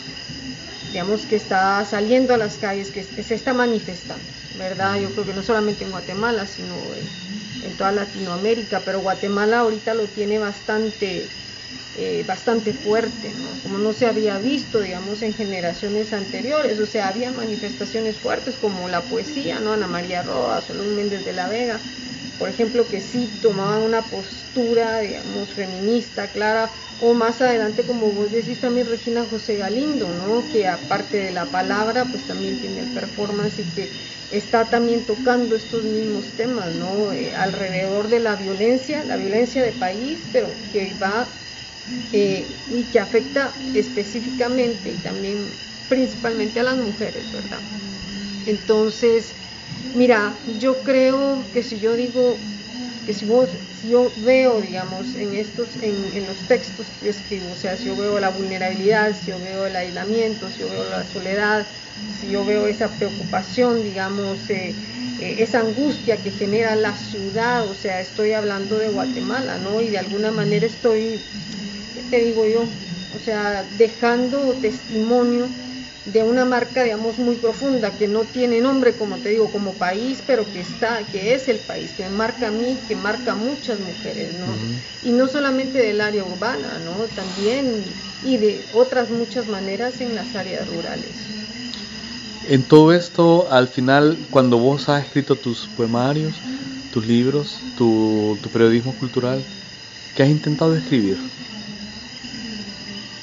digamos, 0.92 1.26
que 1.26 1.36
está 1.38 1.84
saliendo 1.86 2.34
a 2.34 2.38
las 2.38 2.58
calles, 2.58 2.92
que, 2.92 3.04
se 3.04 3.34
está 3.34 3.54
manifestando, 3.54 4.28
¿verdad? 4.54 5.00
Yo 5.00 5.14
creo 5.14 5.26
que 5.26 5.34
no 5.34 5.42
solamente 5.42 5.86
en 5.86 5.92
Guatemala, 5.92 6.46
sino 6.48 6.94
en 6.96 7.78
toda 7.78 7.92
Latinoamérica, 7.92 8.84
pero 8.84 9.00
Guatemala 9.00 9.60
ahorita 9.60 9.94
lo 9.94 10.10
tiene 10.10 10.38
bastante 10.40 11.32
eh, 11.94 12.24
bastante 12.24 12.74
fuerte, 12.74 13.36
como 13.62 13.78
no 13.78 13.92
se 13.92 14.06
había 14.06 14.38
visto, 14.40 14.80
digamos, 14.80 15.22
en 15.22 15.34
generaciones 15.34 16.14
anteriores. 16.14 16.80
O 16.80 16.86
sea, 16.86 17.10
había 17.10 17.32
manifestaciones 17.34 18.18
fuertes 18.18 18.58
como 18.58 18.88
la 18.88 19.08
poesía, 19.10 19.60
¿no? 19.60 19.74
Ana 19.74 19.88
María 19.88 20.24
Roa, 20.24 20.62
Solón 20.62 20.96
Méndez 20.96 21.26
de 21.26 21.34
la 21.34 21.50
Vega, 21.50 21.84
por 22.42 22.50
ejemplo, 22.50 22.90
que 22.90 23.02
sí 23.02 23.38
tomaban 23.40 23.84
una 23.84 24.10
postura, 24.10 25.00
digamos, 25.02 25.54
feminista, 25.54 26.32
clara, 26.32 26.74
o 26.98 27.14
más 27.14 27.40
adelante, 27.40 27.86
como 27.86 28.14
vos 28.14 28.32
decís 28.32 28.60
también 28.60 28.88
Regina 28.88 29.26
José 29.26 29.58
Galindo, 29.58 30.12
¿no? 30.12 30.48
Que 30.50 30.68
aparte 30.68 31.18
de 31.18 31.30
la 31.32 31.52
palabra, 31.52 32.10
pues 32.10 32.26
también 32.26 32.58
tiene 32.58 32.82
el 32.82 32.90
performance 32.90 33.60
y 33.60 33.70
que 33.72 33.92
está 34.28 34.70
también 34.72 35.06
tocando 35.06 35.56
estos 35.56 35.86
mismos 35.86 36.34
temas, 36.34 36.74
¿no? 36.74 37.14
Eh, 37.14 37.36
alrededor 37.36 38.08
de 38.08 38.20
la 38.22 38.36
violencia, 38.38 39.04
la 39.04 39.18
violencia 39.18 39.62
de 39.64 39.74
país, 39.74 40.28
pero 40.32 40.66
que 40.68 40.96
va 40.96 41.36
eh, 42.12 42.64
y 42.68 42.90
que 42.90 43.00
afecta 43.00 43.70
específicamente 43.74 44.92
y 44.92 45.00
también 45.00 45.62
principalmente 45.88 46.60
a 46.60 46.64
las 46.64 46.78
mujeres, 46.78 47.32
¿verdad? 47.32 47.66
Entonces, 48.46 49.41
mira, 49.94 50.42
yo 50.46 50.84
creo 50.84 51.52
que 51.52 51.64
si 51.64 51.80
yo 51.80 51.96
digo, 51.96 52.40
que 53.06 53.14
si 53.14 53.26
vos, 53.26 53.60
si 53.72 53.90
yo 53.90 54.14
veo, 54.16 54.62
digamos, 54.62 55.16
en 55.16 55.34
estos, 55.34 55.78
en, 55.82 56.26
los 56.26 56.46
textos 56.46 56.92
que 56.92 57.10
escribo, 57.10 57.52
o 57.52 57.56
sea, 57.56 57.78
si 57.78 57.86
yo 57.90 57.96
veo 57.96 58.20
la 58.20 58.30
vulnerabilidad, 58.30 59.16
si 59.16 59.32
yo 59.32 59.40
veo 59.40 59.66
el 59.66 59.76
aislamiento, 59.76 60.52
si 60.52 60.60
yo 60.60 60.70
veo 60.70 60.84
la 60.86 61.04
soledad, 61.04 61.70
si 62.08 62.30
yo 62.30 62.46
veo 62.46 62.68
esa 62.68 62.98
preocupación, 62.98 63.84
digamos, 63.84 64.50
eh, 64.50 64.78
eh, 65.18 65.36
esa 65.40 65.60
angustia 65.60 66.22
que 66.22 66.32
genera 66.32 66.76
la 66.76 66.96
ciudad, 66.96 67.70
o 67.70 67.74
sea, 67.74 68.00
estoy 68.02 68.34
hablando 68.34 68.78
de 68.78 68.90
Guatemala, 68.90 69.58
¿no? 69.58 69.82
Y 69.82 69.90
de 69.90 69.98
alguna 69.98 70.32
manera 70.32 70.66
estoy, 70.66 71.26
¿qué 71.94 72.04
te 72.04 72.20
digo 72.20 72.46
yo? 72.46 72.70
O 73.10 73.20
sea, 73.20 73.64
dejando 73.64 74.60
testimonio 74.60 75.56
de 76.04 76.24
una 76.24 76.46
marca, 76.46 76.84
digamos, 76.84 77.20
muy 77.20 77.38
profunda, 77.38 77.96
que 77.98 78.08
no 78.08 78.28
tiene 78.30 78.62
nombre, 78.62 78.96
como 78.96 79.22
te 79.22 79.30
digo, 79.30 79.52
como 79.52 79.78
país, 79.78 80.22
pero 80.22 80.52
que 80.52 80.60
está, 80.60 81.10
que 81.10 81.34
es 81.36 81.48
el 81.48 81.62
país, 81.62 81.94
que 81.94 82.10
marca 82.10 82.48
a 82.48 82.52
mí, 82.52 82.84
que 82.88 82.96
marca 82.96 83.34
a 83.34 83.36
muchas 83.36 83.80
mujeres, 83.80 84.34
¿no? 84.34 84.62
Y 85.02 85.12
no 85.14 85.28
solamente 85.28 85.80
del 85.80 86.02
área 86.02 86.24
urbana, 86.26 86.80
¿no? 86.80 87.10
También 87.12 88.04
y 88.20 88.38
de 88.38 88.68
otras 88.72 89.12
muchas 89.12 89.48
maneras 89.48 90.02
en 90.02 90.16
las 90.16 90.36
áreas 90.36 90.68
rurales. 90.68 91.34
En 92.44 92.68
todo 92.68 92.92
esto, 92.94 93.50
al 93.50 93.68
final, 93.68 94.28
cuando 94.30 94.58
vos 94.60 94.90
has 94.90 95.04
escrito 95.06 95.40
tus 95.40 95.70
poemarios, 95.70 96.44
tus 96.92 97.06
libros, 97.08 97.68
tu, 97.74 98.40
tu 98.42 98.52
periodismo 98.52 98.96
cultural, 98.96 99.50
¿qué 100.14 100.24
has 100.24 100.30
intentado 100.30 100.76
escribir? 100.76 101.20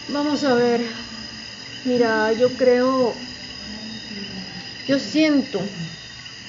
Vamos 0.08 0.42
a 0.44 0.54
ver, 0.54 0.82
Mira, 1.88 2.33
yo 2.40 2.57
creo, 2.57 2.95
yo 4.87 4.99
siento 4.99 5.71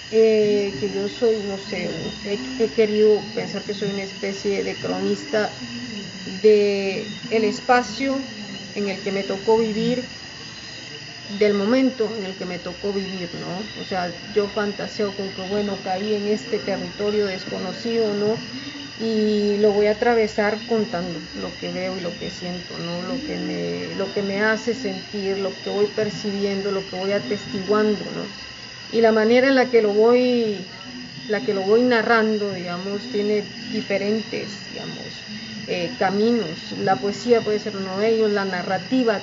eh, 0.09 0.77
que 0.79 0.91
yo 0.91 1.09
soy, 1.09 1.43
no 1.43 1.57
sé, 1.59 1.91
he, 2.23 2.73
querido 2.73 3.33
pensar 3.33 3.65
que 3.65 3.73
soy 3.73 3.89
una 3.89 4.03
especie 4.03 4.63
de 4.63 4.79
cronista 4.79 5.61
de 6.25 7.19
espacio 7.29 8.31
en 8.73 8.89
el 8.89 9.01
que 9.01 9.11
me 9.11 9.23
tocó 9.23 9.57
vivir, 9.57 10.09
del 11.27 11.53
momento 11.53 12.15
en 12.17 12.23
el 12.25 12.35
que 12.35 12.45
me 12.45 12.59
tocó 12.59 12.91
vivir, 12.93 13.33
¿no? 13.35 13.71
O 13.75 13.83
sea, 13.83 14.21
yo 14.31 14.47
fantaseo 14.47 15.15
con 15.15 15.33
que, 15.33 15.41
bueno, 15.41 15.81
caí 15.83 16.13
en 16.13 16.27
este 16.27 16.59
territorio 16.59 17.27
desconocido, 17.27 18.13
¿no? 18.15 18.43
Y 18.99 19.57
lo 19.57 19.71
voy 19.71 19.87
a 19.87 19.91
atravesar 19.91 20.57
contando 20.67 21.17
lo 21.41 21.49
que 21.59 21.71
veo 21.71 21.97
y 21.97 22.01
lo 22.01 22.11
que 22.19 22.29
siento, 22.29 22.77
¿no? 22.77 23.01
lo, 23.13 23.19
que 23.25 23.37
me, 23.37 23.95
lo 23.95 24.13
que 24.13 24.21
me 24.21 24.41
hace 24.41 24.73
sentir, 24.73 25.37
lo 25.37 25.51
que 25.63 25.69
voy 25.69 25.85
percibiendo, 25.87 26.71
lo 26.71 26.87
que 26.89 26.97
voy 26.97 27.13
atestiguando. 27.13 27.99
¿no? 27.99 28.97
Y 28.97 29.01
la 29.01 29.13
manera 29.13 29.47
en 29.47 29.55
la 29.55 29.65
que 29.67 29.81
lo 29.81 29.93
voy, 29.93 30.57
la 31.29 31.39
que 31.39 31.53
lo 31.53 31.61
voy 31.61 31.83
narrando, 31.83 32.51
digamos, 32.51 33.01
tiene 33.11 33.43
diferentes 33.71 34.49
digamos, 34.73 34.97
eh, 35.67 35.91
caminos. 35.97 36.73
La 36.83 36.97
poesía 36.97 37.39
puede 37.39 37.59
ser 37.59 37.77
uno 37.77 37.99
de 37.99 38.15
ellos, 38.15 38.31
la 38.31 38.43
narrativa 38.43 39.21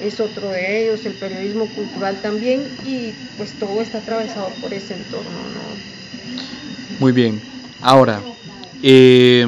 es 0.00 0.20
otro 0.20 0.48
de 0.48 0.84
ellos, 0.84 1.04
el 1.04 1.12
periodismo 1.14 1.66
cultural 1.66 2.18
también, 2.22 2.62
y 2.86 3.12
pues 3.36 3.52
todo 3.58 3.82
está 3.82 3.98
atravesado 3.98 4.48
por 4.62 4.72
ese 4.72 4.94
entorno. 4.94 5.28
¿no? 5.28 6.98
Muy 7.00 7.12
bien. 7.12 7.42
Ahora, 7.80 8.22
eh, 8.82 9.44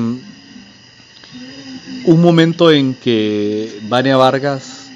un 2.05 2.21
momento 2.21 2.71
en 2.71 2.95
que 2.95 3.79
Vania 3.83 4.17
Vargas 4.17 4.93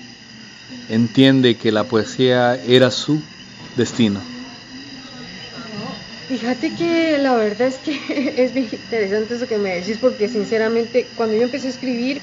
entiende 0.88 1.56
que 1.56 1.72
la 1.72 1.84
poesía 1.84 2.54
era 2.64 2.90
su 2.90 3.22
destino. 3.76 4.22
Fíjate 6.26 6.74
que 6.74 7.18
la 7.18 7.34
verdad 7.34 7.68
es 7.68 7.78
que 7.78 7.92
es 8.42 8.52
bien 8.52 8.68
interesante 8.72 9.34
eso 9.34 9.46
que 9.46 9.58
me 9.58 9.74
decís 9.74 9.98
porque 9.98 10.28
sinceramente 10.28 11.12
cuando 11.14 11.36
yo 11.36 11.42
empecé 11.42 11.66
a 11.66 11.70
escribir 11.70 12.22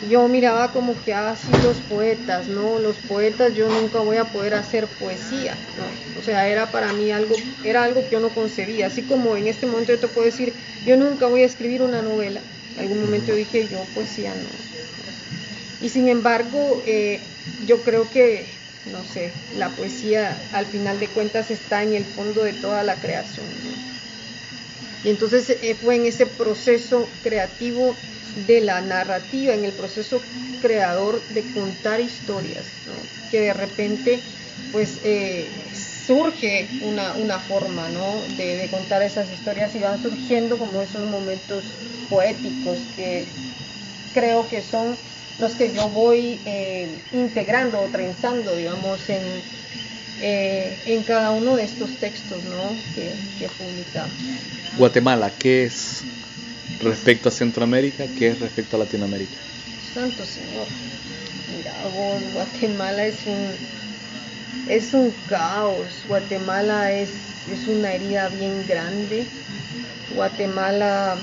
yo 0.00 0.26
miraba 0.28 0.72
como 0.72 1.00
que 1.00 1.12
así 1.14 1.50
ah, 1.54 1.62
los 1.62 1.80
poetas, 1.82 2.48
¿no? 2.48 2.78
Los 2.78 3.00
poetas 3.00 3.54
yo 3.54 3.68
nunca 3.68 4.00
voy 4.00 4.16
a 4.18 4.30
poder 4.32 4.54
hacer 4.54 4.96
poesía, 4.96 5.66
¿no? 5.74 5.98
O 6.14 6.22
sea, 6.22 6.48
era 6.48 6.70
para 6.70 6.92
mí 6.92 7.10
algo, 7.12 7.34
era 7.62 7.84
algo 7.84 8.04
que 8.04 8.12
yo 8.12 8.20
no 8.20 8.32
concebía, 8.32 8.86
así 8.86 9.02
como 9.04 9.36
en 9.36 9.46
este 9.48 9.66
momento 9.66 9.92
yo 9.92 10.00
te 10.00 10.08
puedo 10.08 10.24
decir, 10.26 10.56
yo 10.84 10.96
nunca 10.96 11.26
voy 11.28 11.42
a 11.42 11.46
escribir 11.46 11.82
una 11.82 12.02
novela, 12.02 12.44
en 12.74 12.80
algún 12.82 13.00
momento 13.00 13.32
dije 13.34 13.68
yo 13.68 13.86
poesía 13.92 14.34
no. 14.34 14.50
Y 15.78 15.88
sin 15.90 16.08
embargo, 16.08 16.82
eh, 16.86 17.30
yo 17.58 17.82
creo 17.82 18.10
que, 18.10 18.48
no 18.84 19.04
sé, 19.04 19.34
la 19.50 19.74
poesía 19.76 20.48
al 20.52 20.66
final 20.66 20.98
de 20.98 21.12
cuentas 21.12 21.50
está 21.50 21.82
en 21.82 21.94
el 21.94 22.06
fondo 22.06 22.42
de 22.42 22.52
toda 22.52 22.82
la 22.82 23.00
creación, 23.00 23.82
Y 25.02 25.10
entonces 25.10 25.50
eh, 25.60 25.74
fue 25.74 25.96
en 25.96 26.06
ese 26.06 26.26
proceso 26.26 27.18
creativo 27.20 28.00
de 28.46 28.60
la 28.60 28.80
narrativa, 28.80 29.54
en 29.54 29.64
el 29.64 29.74
proceso 29.74 30.22
creador 30.60 31.26
de 31.28 31.44
contar 31.52 32.00
historias, 32.00 32.66
que 33.30 33.40
de 33.40 33.54
repente 33.54 34.22
pues 34.72 35.00
eh, 35.02 35.70
surge 35.72 36.68
una, 36.80 37.38
forma 37.40 37.88
de, 38.36 38.68
contar 38.70 39.02
esas 39.02 39.32
historias 39.32 39.74
y 39.74 39.78
van 39.78 40.00
surgiendo 40.00 40.58
como 40.58 40.82
esos 40.82 41.06
momentos 41.06 41.64
poéticos 42.08 42.80
que 42.94 43.32
creo 44.12 44.46
que 44.46 44.60
son 44.60 44.98
los 45.38 45.54
que 45.54 45.72
yo 45.72 45.88
voy 45.88 46.42
eh, 46.44 47.02
integrando 47.12 47.80
o 47.80 47.88
trenzando, 47.88 48.54
digamos, 48.56 49.08
en, 49.08 49.22
eh, 50.20 50.82
en 50.84 51.02
cada 51.04 51.30
uno 51.30 51.56
de 51.56 51.62
estos 51.62 51.96
textos 51.98 52.44
que, 52.94 53.14
que 53.38 53.48
publicado. 53.48 54.10
Guatemala, 54.76 55.30
¿qué 55.38 55.64
es 55.64 56.04
respecto 56.78 57.28
a 57.28 57.32
Centroamérica 57.32 58.06
que 58.14 58.28
es 58.28 58.38
respecto 58.38 58.76
a 58.76 58.80
Latinoamérica. 58.80 59.38
Santo 59.80 60.24
Señor, 60.24 60.68
mira 61.52 61.86
Guatemala 61.88 63.06
es 63.06 63.26
un, 63.26 63.56
es 64.68 64.94
un 64.94 65.12
caos, 65.26 66.04
Guatemala 66.06 66.92
es, 66.92 67.10
es 67.48 67.66
una 67.66 67.92
herida 67.94 68.28
bien 68.28 68.64
grande, 68.66 69.26
Guatemala, 70.14 71.18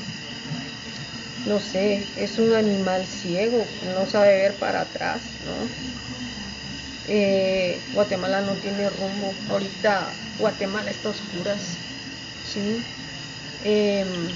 no 1.45 1.59
sé, 1.59 2.07
es 2.15 2.37
un 2.37 2.53
animal 2.53 3.05
ciego, 3.05 3.65
no 3.83 4.05
sabe 4.05 4.37
ver 4.37 4.57
para 4.57 4.81
atrás, 4.81 5.21
¿no? 5.45 5.69
Eh, 7.07 7.83
Guatemala 7.93 8.41
no 8.41 8.55
tiene 8.55 8.89
rumbo, 8.89 9.35
ahorita 9.49 10.11
Guatemala 10.39 10.89
está 10.89 11.09
a 11.09 11.11
oscuras, 11.11 11.77
¿sí? 12.43 12.83
Em, 13.63 14.27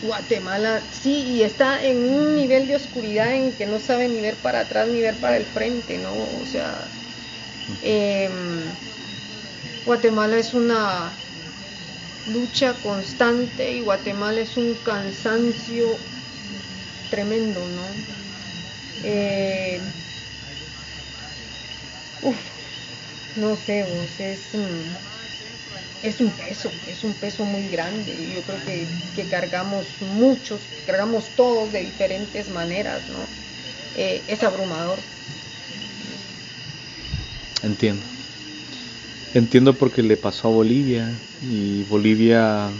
Guatemala, 0.00 0.88
sí, 0.90 1.22
y 1.26 1.42
está 1.42 1.82
en 1.84 1.98
un 1.98 2.34
nivel 2.34 2.66
de 2.66 2.76
oscuridad 2.76 3.34
en 3.34 3.54
que 3.54 3.66
no 3.66 3.78
sabe 3.78 4.08
ni 4.08 4.20
ver 4.20 4.40
para 4.40 4.60
atrás 4.60 4.88
ni 4.88 5.00
ver 5.02 5.20
para 5.20 5.36
el 5.36 5.46
frente, 5.46 5.98
¿no? 5.98 6.36
O 6.38 6.44
sea, 6.46 6.96
em, 7.80 8.78
Guatemala 9.84 10.38
es 10.38 10.54
una 10.54 11.20
lucha 12.24 12.80
constante 12.80 13.72
y 13.72 13.80
Guatemala 13.80 14.40
es 14.40 14.56
un 14.56 14.76
cansancio 14.82 16.06
tremendo, 17.08 17.68
¿no? 17.68 18.06
Eh, 19.02 19.92
uf, 22.20 22.42
no 23.34 23.56
sé, 23.56 23.84
vos, 23.84 24.20
es 24.20 24.54
es 26.02 26.20
un 26.20 26.30
peso, 26.30 26.70
es 26.86 27.04
un 27.04 27.12
peso 27.14 27.44
muy 27.44 27.68
grande. 27.68 28.12
Yo 28.34 28.42
creo 28.42 28.64
que, 28.64 28.86
que 29.14 29.28
cargamos 29.28 29.86
muchos, 30.00 30.60
cargamos 30.86 31.30
todos 31.36 31.72
de 31.72 31.80
diferentes 31.80 32.48
maneras, 32.48 33.08
¿no? 33.08 33.18
Eh, 33.96 34.22
es 34.28 34.42
abrumador. 34.42 34.98
Entiendo. 37.62 38.02
Entiendo 39.34 39.74
porque 39.74 40.02
le 40.02 40.16
pasó 40.16 40.48
a 40.48 40.50
Bolivia 40.52 41.08
y 41.42 41.82
Bolivia 41.84 42.70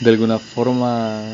de 0.00 0.10
alguna 0.10 0.38
forma 0.38 1.24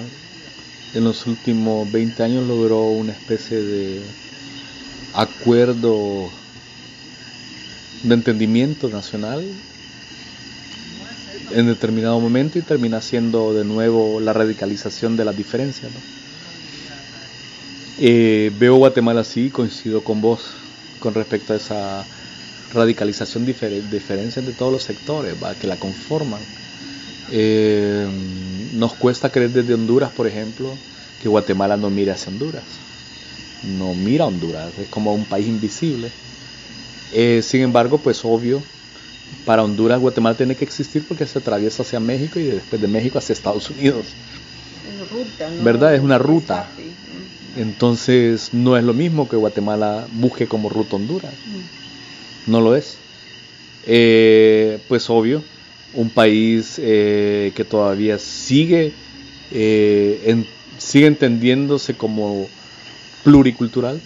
en 0.95 1.05
los 1.05 1.27
últimos 1.27 1.91
20 1.93 2.23
años 2.23 2.47
logró 2.47 2.85
una 2.85 3.13
especie 3.13 3.61
de 3.61 4.01
acuerdo 5.13 6.31
de 8.05 8.15
entendimiento 8.15 8.89
nacional 8.89 9.43
en 11.51 11.67
determinado 11.67 12.21
momento 12.21 12.59
y 12.59 12.63
termina 12.63 13.01
siendo 13.01 13.55
de 13.55 13.65
nuevo 13.65 14.21
la 14.21 14.33
radicalización 14.33 15.17
de 15.17 15.25
las 15.25 15.37
diferencias. 15.37 15.93
Eh, 17.97 18.51
veo 18.55 18.77
Guatemala 18.77 19.21
así, 19.21 19.51
coincido 19.51 20.03
con 20.03 20.21
vos 20.21 20.57
con 20.99 21.15
respecto 21.15 21.53
a 21.53 21.57
esa 21.57 22.09
radicalización 22.71 23.45
diferencia 23.45 24.43
de 24.43 24.53
todos 24.53 24.73
los 24.73 24.83
sectores 24.83 25.37
que 25.59 25.67
la 25.67 25.77
conforman. 25.77 26.41
Eh, 27.31 28.07
nos 28.11 28.95
cuesta 28.95 29.31
creer 29.31 29.51
desde 29.51 29.75
Honduras, 29.75 30.11
por 30.11 30.27
ejemplo, 30.27 30.79
que 31.19 31.29
Guatemala 31.29 31.77
no 31.77 31.91
mire 31.91 32.11
hacia 32.13 32.33
Honduras. 32.33 32.65
No 33.63 33.95
mira 33.95 34.25
a 34.25 34.29
Honduras, 34.29 34.79
es 34.79 34.89
como 34.89 35.15
un 35.15 35.25
país 35.27 35.47
invisible. 35.47 36.13
Eh, 37.13 37.43
sin 37.43 37.63
embargo, 37.63 38.03
pues 38.03 38.25
obvio, 38.25 38.63
para 39.45 39.63
Honduras 39.63 40.01
Guatemala 40.01 40.37
tiene 40.37 40.57
que 40.57 40.65
existir 40.65 41.07
porque 41.07 41.27
se 41.27 41.39
atraviesa 41.39 41.83
hacia 41.83 42.01
México 42.01 42.39
y 42.39 42.45
después 42.45 42.81
de 42.81 42.89
México 42.89 43.19
hacia 43.19 43.33
Estados 43.33 43.71
Unidos. 43.71 44.07
¿Verdad? 45.63 45.95
Es 45.95 46.01
una 46.01 46.19
ruta. 46.19 46.71
Entonces 47.57 48.53
no 48.53 48.77
es 48.77 48.85
lo 48.85 48.95
mismo 48.95 49.29
que 49.29 49.37
Guatemala 49.37 50.07
busque 50.13 50.47
como 50.47 50.69
ruta 50.69 50.97
Honduras. 50.97 51.35
No 52.47 52.61
lo 52.61 52.75
es. 52.75 52.99
Eh, 53.87 54.79
pues 54.89 55.09
obvio, 55.11 55.43
un 55.93 56.11
país 56.11 56.79
eh, 56.79 57.53
que 57.55 57.65
todavía 57.65 58.19
sigue, 58.19 58.93
eh, 59.51 60.45
sigue 60.79 61.07
entendiéndose 61.07 61.95
como 61.95 62.49
pluricultural 63.23 64.01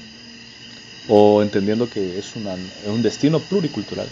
o 1.09 1.43
entendiendo 1.43 1.89
que 1.89 2.19
es, 2.19 2.35
un 2.37 3.03
destino 3.03 3.41
pluricultural. 3.41 4.09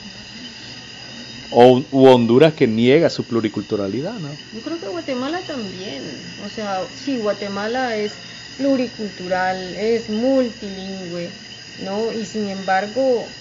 O 1.51 1.87
Honduras 1.91 2.55
que 2.55 2.67
niega 2.67 3.11
su 3.11 3.27
pluriculturalidad, 3.27 4.19
¿no? 4.21 4.41
Yo 4.51 4.63
creo 4.63 4.81
que 4.81 4.89
Guatemala 4.89 5.45
también. 5.47 6.35
O 6.39 6.49
sea, 6.49 6.91
sí, 6.95 7.17
Guatemala 7.19 7.97
es 7.97 8.21
pluricultural, 8.57 9.77
es 9.77 10.09
multilingüe, 10.09 11.35
¿no? 11.77 12.13
Y 12.13 12.27
sin 12.27 12.47
embargo, 12.49 13.37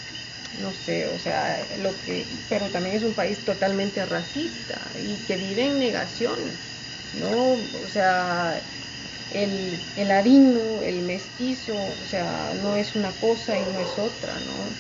no 0.51 0.73
sé, 0.73 1.07
o 1.07 1.19
sea, 1.19 1.67
lo 1.77 2.01
que, 2.01 2.43
pero 2.49 2.71
también 2.71 2.95
es 2.95 3.03
un 3.03 3.13
país 3.13 3.43
totalmente 3.43 4.05
racista 4.05 4.91
y 4.95 5.19
que 5.25 5.37
vive 5.37 5.67
en 5.67 5.79
negación, 5.79 6.59
¿no? 7.11 7.69
O 7.73 7.87
sea, 7.87 8.63
el, 9.29 9.83
el 9.95 10.11
el 10.83 11.01
mestizo, 11.03 11.97
o 11.99 12.05
sea, 12.05 12.53
no 12.55 12.75
es 12.75 12.95
una 12.95 13.17
cosa 13.17 13.59
y 13.59 13.65
no 13.65 13.79
es 13.79 13.97
otra, 13.97 14.39
¿no? 14.39 14.77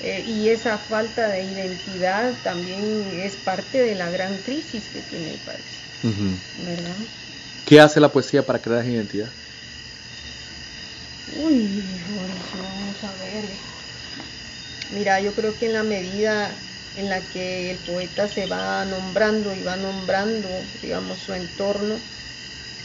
Eh, 0.00 0.22
y 0.24 0.48
esa 0.48 0.78
falta 0.78 1.28
de 1.28 1.42
identidad 1.42 2.40
también 2.42 3.06
es 3.06 3.36
parte 3.36 3.82
de 3.82 3.94
la 3.94 4.10
gran 4.10 4.38
crisis 4.38 4.88
que 4.88 5.02
tiene 5.02 5.30
el 5.30 5.38
país, 5.40 5.84
¿verdad? 6.54 6.96
¿Qué 7.64 7.80
hace 7.80 8.00
la 8.00 8.10
poesía 8.10 8.44
para 8.46 8.60
crear 8.62 8.86
identidad? 8.86 9.32
Uy, 11.26 12.00
vamos 12.54 13.04
a 13.04 13.12
ver. 13.16 13.44
Mira, 14.90 15.20
yo 15.20 15.34
creo 15.34 15.56
que 15.56 15.66
en 15.66 15.74
la 15.74 15.82
medida 15.82 16.58
en 16.94 17.08
la 17.08 17.20
que 17.28 17.70
el 17.70 17.78
poeta 17.78 18.26
se 18.26 18.46
va 18.46 18.84
nombrando 18.84 19.54
y 19.54 19.62
va 19.62 19.76
nombrando, 19.76 20.48
digamos, 20.82 21.20
su 21.20 21.32
entorno, 21.34 22.00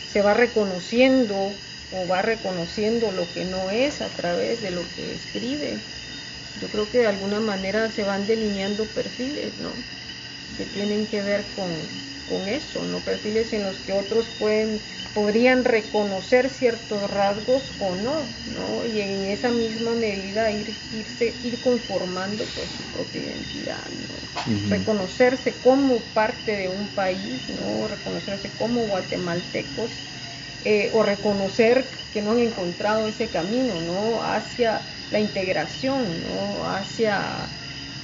se 0.05 0.21
va 0.21 0.33
reconociendo 0.33 1.57
o 1.89 2.07
va 2.07 2.21
reconociendo 2.21 3.11
lo 3.11 3.31
que 3.31 3.45
no 3.45 3.71
es 3.71 4.01
a 4.01 4.09
través 4.09 4.61
de 4.61 4.71
lo 4.71 4.83
que 4.91 5.13
escribe. 5.13 5.79
Yo 6.55 6.69
creo 6.71 6.89
que 6.89 6.99
de 6.99 7.07
alguna 7.07 7.39
manera 7.39 7.91
se 7.91 8.03
van 8.03 8.25
delineando 8.27 8.93
perfiles, 8.93 9.59
¿no? 9.59 9.85
Que 10.55 10.65
tienen 10.65 11.07
que 11.07 11.21
ver 11.21 11.51
con, 11.51 12.05
con 12.25 12.47
eso, 12.47 12.83
¿no? 12.85 13.03
Perfiles 13.03 13.53
en 13.53 13.63
los 13.63 13.79
que 13.79 13.93
otros 13.93 14.29
pueden 14.31 14.83
podrían 15.13 15.65
reconocer 15.65 16.49
ciertos 16.49 17.09
rasgos 17.09 17.75
o 17.79 17.95
no, 17.95 18.39
¿no? 18.45 18.85
Y 18.85 19.01
en 19.01 19.25
esa 19.25 19.51
misma 19.51 19.95
medida 19.95 20.51
ir, 20.51 20.83
irse, 20.89 21.39
ir 21.41 21.59
conformando 21.61 22.53
pues, 22.53 22.71
su 22.73 22.89
propia 22.89 23.21
identidad, 23.23 23.89
¿no? 23.91 24.29
Reconocerse 24.65 25.59
como 25.61 26.11
parte 26.13 26.55
de 26.57 26.69
un 26.69 26.89
país, 26.93 27.49
¿no? 27.49 27.87
Reconocerse 27.87 28.55
como 28.55 28.85
guatemaltecos, 28.87 30.05
eh, 30.61 30.89
o 30.93 31.03
reconocer 31.03 31.91
que 32.11 32.21
no 32.21 32.31
han 32.31 32.39
encontrado 32.39 33.07
ese 33.07 33.29
camino, 33.29 33.81
¿no? 33.81 34.23
Hacia 34.23 34.94
la 35.15 35.21
integración, 35.21 36.03
¿no? 36.23 36.69
Hacia, 36.69 37.47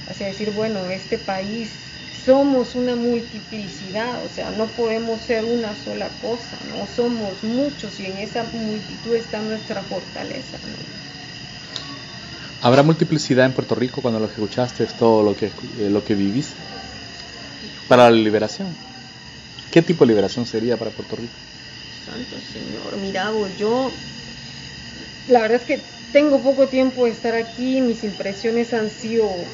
hacia 0.08 0.26
decir, 0.28 0.50
bueno, 0.52 0.86
este 0.86 1.18
país 1.18 1.68
somos 2.24 2.74
una 2.74 2.96
multiplicidad, 2.96 4.24
o 4.24 4.28
sea, 4.34 4.50
no 4.52 4.66
podemos 4.68 5.20
ser 5.20 5.44
una 5.44 5.74
sola 5.74 6.08
cosa, 6.22 6.56
no 6.70 6.86
somos 6.86 7.44
muchos 7.44 8.00
y 8.00 8.06
en 8.06 8.16
esa 8.16 8.44
multitud 8.44 9.14
está 9.14 9.40
nuestra 9.40 9.82
fortaleza. 9.82 10.56
¿Habrá 12.62 12.82
multiplicidad 12.82 13.44
en 13.44 13.52
Puerto 13.52 13.74
Rico 13.74 14.00
cuando 14.00 14.18
lo 14.18 14.26
que 14.28 14.34
escuchaste 14.34 14.84
es 14.84 14.94
todo 14.94 15.22
lo 15.22 15.36
que, 15.36 15.46
eh, 15.46 15.90
lo 15.90 16.02
que 16.02 16.14
viviste? 16.14 16.56
Para 17.88 18.04
la 18.08 18.16
liberación. 18.16 18.68
¿Qué 19.70 19.82
tipo 19.82 20.04
de 20.04 20.08
liberación 20.08 20.46
sería 20.46 20.78
para 20.78 20.90
Puerto 20.90 21.16
Rico? 21.16 21.34
Santo 22.06 22.36
Señor, 22.54 22.96
mira, 22.96 23.30
yo 23.58 23.90
la 25.28 25.40
verdad 25.42 25.60
es 25.60 25.66
que 25.66 25.91
tengo 26.12 26.42
poco 26.42 26.68
tiempo 26.68 27.06
de 27.06 27.10
estar 27.10 27.34
aquí, 27.34 27.80
mis 27.80 28.04
impresiones 28.04 28.72
han 28.72 28.90
sido 28.90 29.46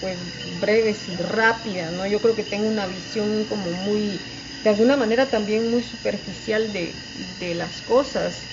pues 0.00 0.18
breves 0.58 1.08
y 1.08 1.16
rápidas, 1.16 1.92
¿no? 1.92 2.06
Yo 2.06 2.20
creo 2.20 2.34
que 2.34 2.42
tengo 2.42 2.68
una 2.68 2.86
visión 2.86 3.44
como 3.44 3.70
muy, 3.70 4.22
de 4.64 4.70
alguna 4.70 4.96
manera 4.96 5.30
también 5.30 5.70
muy 5.70 5.82
superficial 5.82 6.72
de, 6.72 7.02
las 7.54 7.82
cosas. 7.82 8.48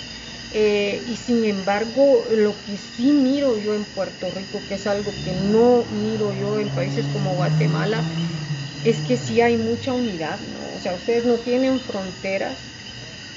Eh, 0.52 1.04
y 1.06 1.16
sin 1.16 1.46
embargo, 1.46 2.28
lo 2.30 2.62
que 2.62 2.78
sí 2.78 3.14
miro 3.14 3.58
yo 3.58 3.74
en 3.76 3.86
Puerto 3.86 4.30
Rico, 4.30 4.66
que 4.66 4.76
es 4.76 4.88
algo 4.88 5.20
que 5.22 5.34
no 5.34 5.86
miro 5.90 6.34
yo 6.34 6.60
en 6.60 6.70
países 6.70 7.08
como 7.08 7.34
Guatemala, 7.36 8.10
es 8.84 9.02
que 9.02 9.18
sí 9.18 9.42
hay 9.42 9.58
mucha 9.58 9.94
unidad, 9.94 10.42
¿no? 10.42 10.74
O 10.74 10.80
sea, 10.80 10.94
ustedes 10.96 11.26
no 11.26 11.40
tienen 11.40 11.80
fronteras, 11.82 12.77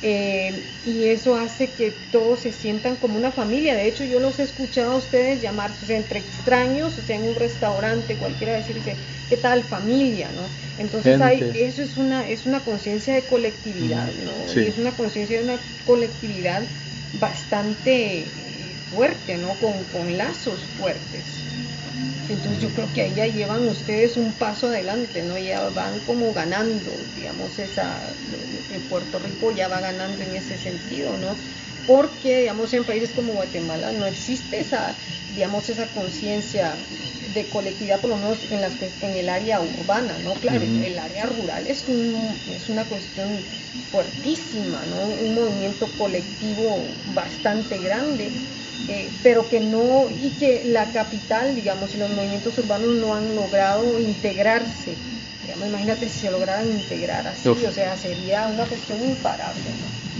eh, 0.03 0.73
y 0.81 1.07
eso 1.09 1.37
hace 1.37 1.75
que 1.75 1.91
todos 1.93 2.41
se 2.41 2.53
sientan 2.53 2.97
como 2.97 3.17
una 3.17 3.33
familia. 3.33 3.75
De 3.75 3.87
hecho, 3.87 4.05
yo 4.05 4.19
los 4.21 4.39
he 4.39 4.43
escuchado 4.43 4.93
a 4.93 4.97
ustedes 4.97 5.41
llamarse 5.43 5.95
entre 5.97 6.19
extraños, 6.21 6.99
o 6.99 7.03
sea, 7.03 7.17
en 7.17 7.25
un 7.25 7.35
restaurante, 7.37 8.17
cualquiera 8.19 8.55
decirse, 8.55 8.99
¿qué 9.29 9.37
tal 9.37 9.65
familia? 9.65 10.33
¿no? 10.33 10.53
Entonces, 10.77 11.21
hay, 11.21 11.51
eso 11.53 11.83
es 11.83 11.97
una, 11.97 12.29
es 12.29 12.47
una 12.47 12.65
conciencia 12.65 13.15
de 13.15 13.27
colectividad, 13.27 14.15
¿no? 14.15 14.55
Y 14.55 14.67
es 14.69 14.79
una 14.79 14.97
conciencia 14.97 15.37
de 15.39 15.45
una 15.45 15.67
colectividad 15.85 16.73
bastante 17.13 18.79
fuerte, 18.89 19.37
¿no? 19.39 19.59
Con, 19.59 19.85
con 19.87 20.17
lazos 20.17 20.67
fuertes. 20.67 21.51
Entonces 22.33 22.63
yo 22.63 22.73
creo 22.73 22.93
que 22.93 23.03
ahí 23.03 23.15
ya 23.15 23.27
llevan 23.27 23.67
ustedes 23.69 24.17
un 24.17 24.33
paso 24.39 24.69
adelante, 24.69 25.23
¿no? 25.23 25.37
Ya 25.37 25.69
van 25.71 26.01
como 26.01 26.33
ganando, 26.33 27.07
digamos, 27.13 27.59
esa, 27.59 28.17
en 28.69 28.83
Puerto 28.83 29.19
Rico 29.19 29.51
ya 29.51 29.69
va 29.69 29.81
ganando 29.81 30.23
en 30.23 30.35
ese 30.35 30.57
sentido, 30.57 31.17
¿no? 31.17 31.39
Porque, 31.87 32.41
digamos, 32.41 32.73
en 32.73 32.85
países 32.85 33.13
como 33.13 33.33
Guatemala 33.33 33.91
no 33.93 34.07
existe 34.07 34.61
esa, 34.61 34.97
digamos, 35.29 35.69
esa 35.71 35.91
conciencia 35.93 36.87
de 36.89 37.49
colectividad, 37.49 38.01
por 38.01 38.11
lo 38.11 38.17
menos 38.17 38.47
en, 38.49 38.61
las, 38.61 38.79
en 38.81 39.17
el 39.17 39.29
área 39.29 39.61
urbana, 39.61 40.19
¿no? 40.19 40.35
Claro, 40.35 40.63
el 40.63 40.99
área 40.99 41.27
rural 41.27 41.67
es, 41.67 41.85
es 41.89 42.69
una 42.69 42.89
cuestión 42.89 43.45
fuertísima, 43.91 44.87
¿no? 44.87 45.09
Un 45.09 45.35
movimiento 45.35 45.97
colectivo 45.97 47.01
bastante 47.05 47.79
grande 47.79 48.33
eh, 48.89 49.13
pero 49.23 49.49
que 49.49 49.61
no, 49.61 50.09
y 50.11 50.31
que 50.39 50.65
la 50.65 50.93
capital, 50.93 51.55
digamos, 51.55 51.95
y 51.95 51.99
los 51.99 52.11
movimientos 52.11 52.59
urbanos 52.59 52.95
no 52.97 53.15
han 53.15 53.35
logrado 53.35 53.99
integrarse. 54.01 54.97
imagínate 55.67 56.09
si 56.09 56.21
se 56.21 56.31
lograran 56.31 56.71
integrar 56.71 57.27
así, 57.27 57.49
o 57.49 57.73
sea, 57.73 57.97
sería 57.97 58.47
una 58.47 58.67
cuestión 58.67 59.03
imparable. 59.03 59.63
¿no? 59.71 60.11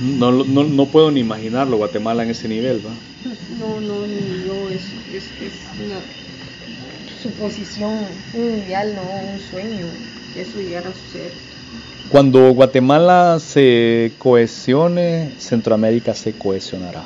No, 0.00 0.30
no, 0.30 0.90
puedo 0.90 1.10
ni 1.10 1.20
imaginarlo, 1.20 1.76
Guatemala 1.76 2.22
en 2.22 2.30
ese 2.30 2.48
nivel, 2.48 2.84
¿va? 2.84 2.94
No, 3.58 3.80
no, 3.80 4.06
ni 4.06 4.44
yo, 4.44 4.70
es, 4.70 4.94
es, 5.12 5.32
es 5.40 5.66
una 5.78 6.00
suposición, 7.20 8.06
un 8.32 8.62
ideal, 8.62 8.94
no 8.94 9.02
un 9.10 9.40
sueño, 9.40 9.86
que 10.32 10.42
eso 10.42 10.60
llegara 10.60 10.90
a 10.90 10.94
suceder. 10.94 11.47
Cuando 12.10 12.54
Guatemala 12.54 13.38
se 13.38 14.12
cohesione, 14.18 15.32
Centroamérica 15.38 16.14
se 16.14 16.32
cohesionará. 16.32 17.04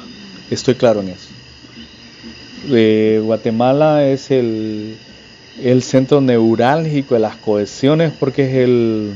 Estoy 0.48 0.76
claro 0.76 1.00
en 1.00 1.08
eso. 1.08 1.28
Eh, 2.70 3.20
Guatemala 3.24 4.06
es 4.06 4.30
el, 4.30 4.96
centro 5.80 6.20
neurálgico 6.20 7.14
de 7.14 7.20
las 7.20 7.34
cohesiones 7.34 8.12
porque 8.12 8.44
es 8.48 8.54
el, 8.64 9.12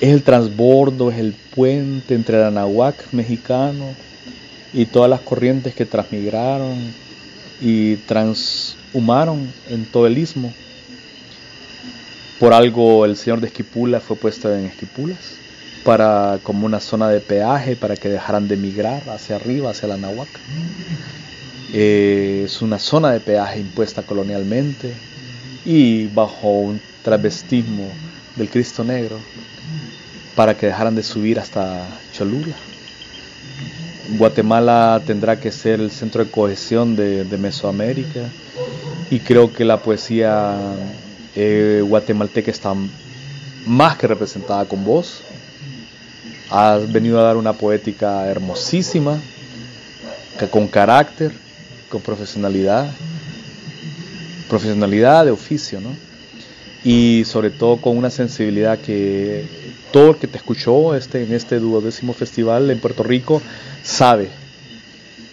es 0.00 0.08
el 0.08 0.24
transbordo, 0.24 1.12
es 1.12 1.18
el 1.18 1.32
puente 1.54 2.16
entre 2.16 2.38
el 2.38 2.44
Anahuac 2.44 3.12
mexicano 3.12 3.94
y 4.72 4.86
todas 4.86 5.08
las 5.08 5.20
corrientes 5.20 5.72
que 5.72 5.86
transmigraron 5.86 6.74
y 7.60 7.94
transhumaron 7.94 9.52
en 9.70 9.84
todo 9.84 10.08
el 10.08 10.18
istmo. 10.18 10.52
Por 12.38 12.52
algo 12.52 13.04
el 13.04 13.16
señor 13.16 13.40
de 13.40 13.46
Esquipula 13.46 14.00
fue 14.00 14.16
puesto 14.16 14.54
en 14.54 14.66
Esquipulas 14.66 15.38
para 15.84 16.40
como 16.42 16.66
una 16.66 16.80
zona 16.80 17.08
de 17.08 17.20
peaje 17.20 17.76
para 17.76 17.96
que 17.96 18.08
dejaran 18.08 18.48
de 18.48 18.56
migrar 18.56 19.08
hacia 19.08 19.36
arriba, 19.36 19.70
hacia 19.70 19.88
la 19.88 19.96
Nahuaca. 19.96 20.40
Eh, 21.72 22.42
es 22.44 22.60
una 22.60 22.78
zona 22.78 23.12
de 23.12 23.20
peaje 23.20 23.60
impuesta 23.60 24.02
colonialmente 24.02 24.94
y 25.64 26.06
bajo 26.08 26.48
un 26.48 26.80
travestismo 27.02 27.88
del 28.34 28.50
Cristo 28.50 28.84
Negro 28.84 29.18
para 30.34 30.56
que 30.56 30.66
dejaran 30.66 30.94
de 30.94 31.02
subir 31.02 31.38
hasta 31.38 31.86
Cholula. 32.12 32.54
Guatemala 34.18 35.02
tendrá 35.04 35.40
que 35.40 35.50
ser 35.50 35.80
el 35.80 35.90
centro 35.90 36.24
de 36.24 36.30
cohesión 36.30 36.94
de, 36.96 37.24
Mesoamérica 37.38 38.28
y 39.10 39.20
creo 39.20 39.52
que 39.52 39.64
la 39.64 39.82
poesía 39.82 40.56
eh, 41.36 41.82
guatemalteca 41.86 42.50
está 42.50 42.74
más 43.66 43.96
que 43.98 44.06
representada 44.06 44.64
con 44.64 44.84
vos. 44.84 45.22
Has 46.50 46.90
venido 46.90 47.20
a 47.20 47.22
dar 47.22 47.36
una 47.36 47.52
poética 47.52 48.26
hermosísima, 48.26 49.18
que 50.38 50.48
con 50.48 50.66
carácter, 50.66 51.32
con 51.90 52.00
profesionalidad, 52.00 52.90
profesionalidad 54.48 55.24
de 55.26 55.30
oficio, 55.32 55.80
¿no? 55.80 55.94
Y 56.84 57.24
sobre 57.26 57.50
todo 57.50 57.78
con 57.78 57.98
una 57.98 58.10
sensibilidad 58.10 58.78
que 58.78 59.44
todo 59.92 60.10
el 60.10 60.16
que 60.16 60.28
te 60.28 60.38
escuchó 60.38 60.94
este, 60.94 61.24
en 61.24 61.32
este 61.34 61.58
duodécimo 61.58 62.12
festival 62.12 62.70
en 62.70 62.78
Puerto 62.78 63.02
Rico 63.02 63.42
sabe 63.82 64.30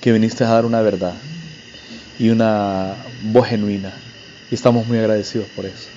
que 0.02 0.12
viniste 0.12 0.44
a 0.44 0.50
dar 0.50 0.66
una 0.66 0.82
verdad 0.82 1.13
y 2.20 2.30
una 2.30 2.96
voz 3.24 3.48
genuina. 3.48 3.94
Y 4.54 4.56
estamos 4.56 4.86
muy 4.86 5.00
agradecidos 5.00 5.50
por 5.50 5.66
eso. 5.66 5.89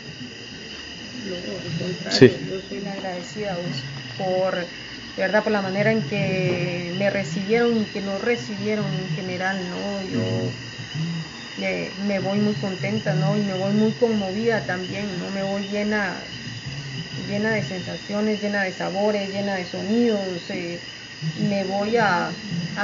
sí. 2.08 2.30
Yo 2.48 2.58
soy 2.62 2.86
agradecida 2.86 3.52
a 3.52 3.56
vos 3.58 3.84
por, 4.16 4.66
verdad, 5.14 5.42
por 5.42 5.52
la 5.52 5.60
manera 5.60 5.92
en 5.92 6.00
que 6.00 6.90
me 6.96 7.10
recibieron 7.10 7.76
y 7.76 7.84
que 7.84 8.00
nos 8.00 8.18
recibieron 8.18 8.86
en 8.86 9.14
general, 9.14 9.68
¿no? 9.68 10.00
Yo 10.10 10.50
me 12.06 12.18
voy 12.18 12.38
muy 12.38 12.54
contenta, 12.54 13.12
¿no? 13.12 13.36
Y 13.36 13.42
me 13.42 13.52
voy 13.52 13.74
muy 13.74 13.92
conmovida 13.92 14.64
también, 14.64 15.18
¿no? 15.18 15.28
Me 15.28 15.42
voy 15.42 15.68
llena, 15.68 16.22
llena 17.28 17.50
de 17.50 17.62
sensaciones, 17.62 18.40
llena 18.40 18.62
de 18.62 18.72
sabores, 18.72 19.28
llena 19.34 19.56
de 19.56 19.66
sonidos. 19.66 20.48
Eh, 20.48 20.80
me 21.38 21.62
voy 21.64 21.98
a, 21.98 22.32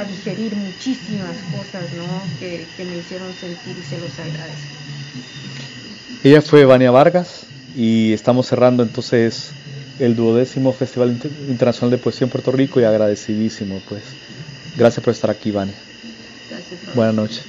digerir 0.07 0.55
muchísimas 0.55 1.37
cosas 1.55 1.91
¿no? 1.93 2.05
que, 2.39 2.67
me 2.85 2.97
hicieron 2.97 3.33
sentir 3.33 3.77
y 3.77 3.83
se 3.83 3.97
los 3.97 4.19
agradezco. 4.19 4.83
Ella 6.23 6.41
fue 6.41 6.63
Vania 6.63 6.89
Vargas 6.89 7.41
y 7.75 8.13
estamos 8.13 8.47
cerrando 8.47 8.81
entonces 8.81 9.51
el 9.99 10.15
duodécimo 10.15 10.71
Festival 10.71 11.19
Internacional 11.49 11.91
de 11.91 11.97
Poesía 11.97 12.25
en 12.25 12.31
Puerto 12.31 12.51
Rico 12.53 12.79
y 12.79 12.85
agradecidísimo 12.85 13.81
pues. 13.89 14.03
Gracias 14.77 15.03
por 15.03 15.13
estar 15.13 15.29
aquí, 15.29 15.51
Vania. 15.51 15.75
Gracias. 16.49 16.95
Buenas 16.95 17.15
noches. 17.15 17.43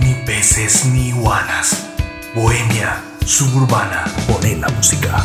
Ni 0.00 0.14
peces 0.26 0.84
ni 0.86 1.08
iguanas. 1.08 1.86
Bohemia 2.34 3.02
suburbana. 3.24 4.04
Pone 4.28 4.56
la 4.56 4.68
música. 4.68 5.24